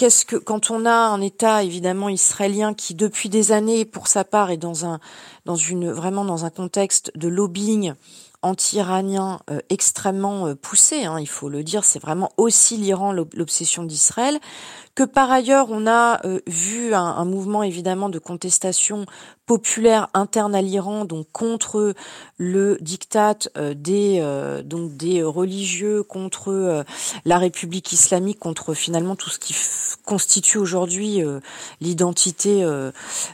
qu'est-ce 0.00 0.24
que 0.24 0.36
quand 0.36 0.70
on 0.70 0.86
a 0.86 0.94
un 0.94 1.20
État 1.20 1.62
évidemment 1.62 2.08
israélien 2.08 2.72
qui 2.72 2.94
depuis 2.94 3.28
des 3.28 3.52
années 3.52 3.84
pour 3.84 4.06
sa 4.08 4.24
part 4.24 4.50
est 4.50 4.56
dans 4.56 4.86
un 4.86 4.98
dans 5.44 5.56
une 5.56 5.92
vraiment 5.92 6.24
dans 6.24 6.46
un 6.46 6.48
contexte 6.48 7.12
de 7.16 7.28
lobbying 7.28 7.92
anti-iranien 8.42 9.40
euh, 9.50 9.60
extrêmement 9.68 10.46
euh, 10.46 10.54
poussé, 10.54 11.04
hein, 11.04 11.20
il 11.20 11.28
faut 11.28 11.48
le 11.48 11.62
dire, 11.62 11.84
c'est 11.84 11.98
vraiment 11.98 12.30
aussi 12.36 12.76
l'Iran 12.76 13.12
l'obsession 13.12 13.82
d'Israël, 13.82 14.38
que 14.94 15.02
par 15.02 15.30
ailleurs 15.30 15.68
on 15.70 15.86
a 15.86 16.24
euh, 16.26 16.40
vu 16.46 16.94
un, 16.94 17.04
un, 17.04 17.24
mouvement 17.24 17.62
évidemment 17.62 18.08
de 18.08 18.18
contestation 18.18 19.04
populaire 19.46 20.08
interne 20.14 20.54
à 20.54 20.62
l'Iran, 20.62 21.04
donc 21.04 21.26
contre 21.32 21.94
le 22.38 22.78
diktat 22.80 23.48
des 23.74 24.22
donc 24.64 24.96
des 24.96 25.24
religieux, 25.24 26.04
contre 26.04 26.84
la 27.24 27.38
République 27.38 27.92
islamique, 27.92 28.38
contre 28.38 28.74
finalement 28.74 29.16
tout 29.16 29.28
ce 29.28 29.40
qui 29.40 29.56
constitue 30.04 30.58
aujourd'hui 30.58 31.20
l'identité 31.80 32.62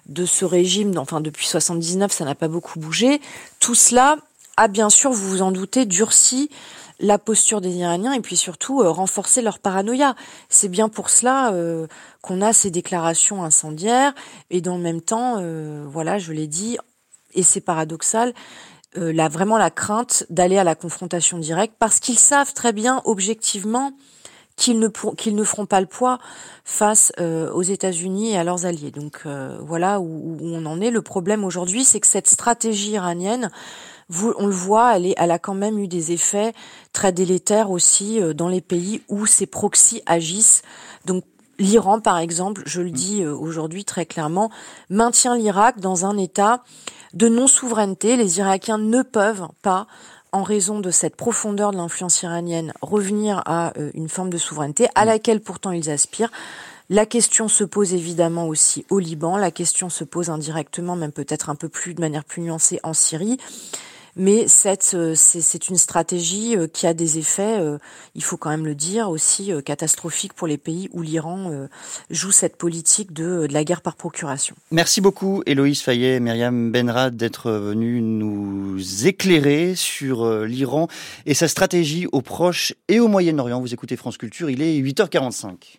de 0.07 0.25
ce 0.25 0.45
régime. 0.47 0.97
Enfin 0.97 1.21
depuis 1.21 1.47
79, 1.47 2.11
ça 2.11 2.25
n'a 2.25 2.35
pas 2.35 2.49
beaucoup 2.49 2.81
bougé. 2.81 3.21
Tout 3.61 3.75
cela 3.75 4.17
a 4.57 4.69
bien 4.69 4.91
sûr, 4.91 5.11
vous 5.11 5.29
vous 5.29 5.43
en 5.43 5.53
doutez, 5.53 5.87
durci 5.87 6.51
la 6.99 7.19
posture 7.19 7.61
des 7.61 7.75
Iraniens 7.77 8.15
et 8.15 8.21
puis 8.21 8.37
surtout 8.37 8.81
euh, 8.81 8.91
renforcer 8.91 9.43
leur 9.43 9.59
paranoïa. 9.59 10.15
C'est 10.49 10.69
bien 10.69 10.89
pour 10.89 11.11
cela 11.11 11.53
euh, 11.53 11.87
qu'on 12.23 12.41
a 12.41 12.53
ces 12.53 12.71
déclarations 12.71 13.45
incendiaires 13.45 14.15
et 14.51 14.61
dans 14.61 14.77
le 14.77 14.83
même 14.83 15.03
temps, 15.03 15.43
voilà, 15.87 16.19
je 16.19 16.33
l'ai 16.33 16.47
dit, 16.47 16.79
et 17.35 17.43
c'est 17.43 17.61
paradoxal, 17.61 18.33
là 18.95 19.29
vraiment 19.29 19.59
la 19.59 19.71
crainte 19.71 20.25
d'aller 20.31 20.57
à 20.57 20.65
la 20.65 20.75
confrontation 20.75 21.39
directe 21.39 21.75
parce 21.79 22.01
qu'ils 22.01 22.19
savent 22.19 22.55
très 22.55 22.73
bien 22.73 23.03
objectivement 23.05 23.93
qu'ils 24.57 24.79
ne, 24.79 24.89
qu'ils 24.89 25.37
ne 25.37 25.45
feront 25.45 25.67
pas 25.67 25.81
le 25.81 25.87
poids 25.87 26.19
face 26.65 27.13
euh, 27.21 27.51
aux 27.53 27.63
États-Unis 27.63 28.33
et 28.33 28.39
à 28.39 28.45
leurs 28.45 28.65
alliés. 28.65 28.91
Donc 28.91 29.21
euh, 29.27 29.59
voilà 29.61 30.01
où, 30.01 30.39
on 30.41 30.65
en 30.67 30.81
est. 30.81 30.91
Le 30.91 31.03
problème 31.03 31.45
aujourd'hui, 31.45 31.85
c'est 31.85 32.01
que 32.01 32.07
cette 32.07 32.29
stratégie 32.29 32.93
iranienne, 32.93 33.51
vous, 34.09 34.35
on 34.39 34.47
le 34.47 34.53
voit, 34.53 34.97
elle, 34.97 35.07
est, 35.07 35.15
elle 35.17 35.31
a 35.31 35.39
quand 35.39 35.55
même 35.55 35.79
eu 35.79 35.89
des 35.89 36.13
effets 36.13 36.53
très 36.93 37.13
délétères 37.13 37.71
aussi 37.71 38.21
euh, 38.21 38.35
dans 38.35 38.49
les 38.49 38.61
pays 38.61 39.03
où 39.09 39.27
ces 39.27 39.47
proxys 39.47 40.03
agissent. 40.07 40.63
Donc 41.05 41.25
L'Iran, 41.59 42.01
par 42.01 42.19
exemple, 42.19 42.63
je 42.67 42.83
le 42.83 42.91
dis 42.91 43.25
aujourd'hui 43.25 43.87
très 43.87 44.05
clairement, 44.05 44.51
maintient 44.91 45.35
l'Irak 45.35 45.81
dans 45.81 46.05
un 46.05 46.19
état 46.19 46.63
de 47.15 47.31
non-souveraineté. 47.31 48.17
Les 48.17 48.41
Irakiens 48.41 48.77
ne 48.77 49.01
peuvent 49.01 49.49
pas 49.63 49.87
en 50.33 50.43
raison 50.43 50.81
de 50.81 50.91
cette 50.91 51.17
profondeur 51.17 51.71
de 51.71 51.77
l'influence 51.77 52.23
iranienne, 52.23 52.75
revenir 52.83 53.43
à 53.47 53.73
euh, 53.79 53.91
une 53.95 54.09
forme 54.09 54.29
de 54.29 54.37
souveraineté 54.37 54.89
à 54.95 55.05
mm. 55.05 55.09
laquelle 55.09 55.41
pourtant 55.41 55.71
ils 55.71 55.89
aspirent. 55.89 56.31
La 56.91 57.07
question 57.07 57.49
se 57.49 57.65
pose 57.65 57.95
évidemment 57.95 58.47
aussi 58.47 58.85
au 58.91 58.99
Liban, 58.99 59.37
la 59.37 59.51
question 59.51 59.89
se 59.89 60.05
pose 60.05 60.31
indirectement, 60.31 60.95
même 60.95 61.11
peut-être 61.11 61.51
un 61.51 61.57
peu 61.57 61.69
plus 61.69 61.95
de 61.95 62.01
manière 62.01 62.25
plus 62.25 62.43
nuancée 62.43 62.79
en 62.85 62.93
Syrie. 62.93 63.39
Mais 64.17 64.47
euh, 64.95 65.13
c'est 65.15 65.69
une 65.69 65.77
stratégie 65.77 66.57
euh, 66.57 66.67
qui 66.67 66.87
a 66.87 66.95
des 66.95 67.19
effets, 67.19 67.61
euh, 67.61 67.77
il 68.15 68.25
faut 68.25 68.39
quand 68.39 68.49
même 68.49 68.65
le 68.65 68.75
dire, 68.75 69.11
aussi 69.11 69.53
catastrophiques 69.65 70.33
pour 70.33 70.47
les 70.47 70.57
pays 70.57 70.89
où 70.93 71.03
l'Iran 71.03 71.69
joue 72.11 72.33
cette 72.33 72.57
politique 72.57 73.13
de, 73.13 73.47
la 73.51 73.65
guerre 73.65 73.83
par 73.83 73.97
procuration. 73.97 74.57
Merci 74.71 75.01
beaucoup 75.01 75.43
Héloïse 75.47 75.83
Fayet 75.83 76.17
et 76.17 76.21
Myriam 76.21 76.73
Benrad 76.73 77.17
d'être 77.17 77.51
venus 77.51 78.03
nous 78.03 79.07
éclairer 79.07 79.75
sur 79.75 80.45
l'Iran 80.45 80.89
et 81.27 81.35
sa 81.35 81.49
stratégie 81.49 82.07
au 82.13 82.23
Proche 82.23 82.75
et 82.89 83.01
au 83.01 83.09
Moyen-Orient. 83.09 83.61
Vous 83.61 83.75
écoutez 83.75 83.97
France 83.97 84.17
Culture, 84.17 84.51
il 84.51 84.63
est 84.63 84.79
8h45. 84.81 85.79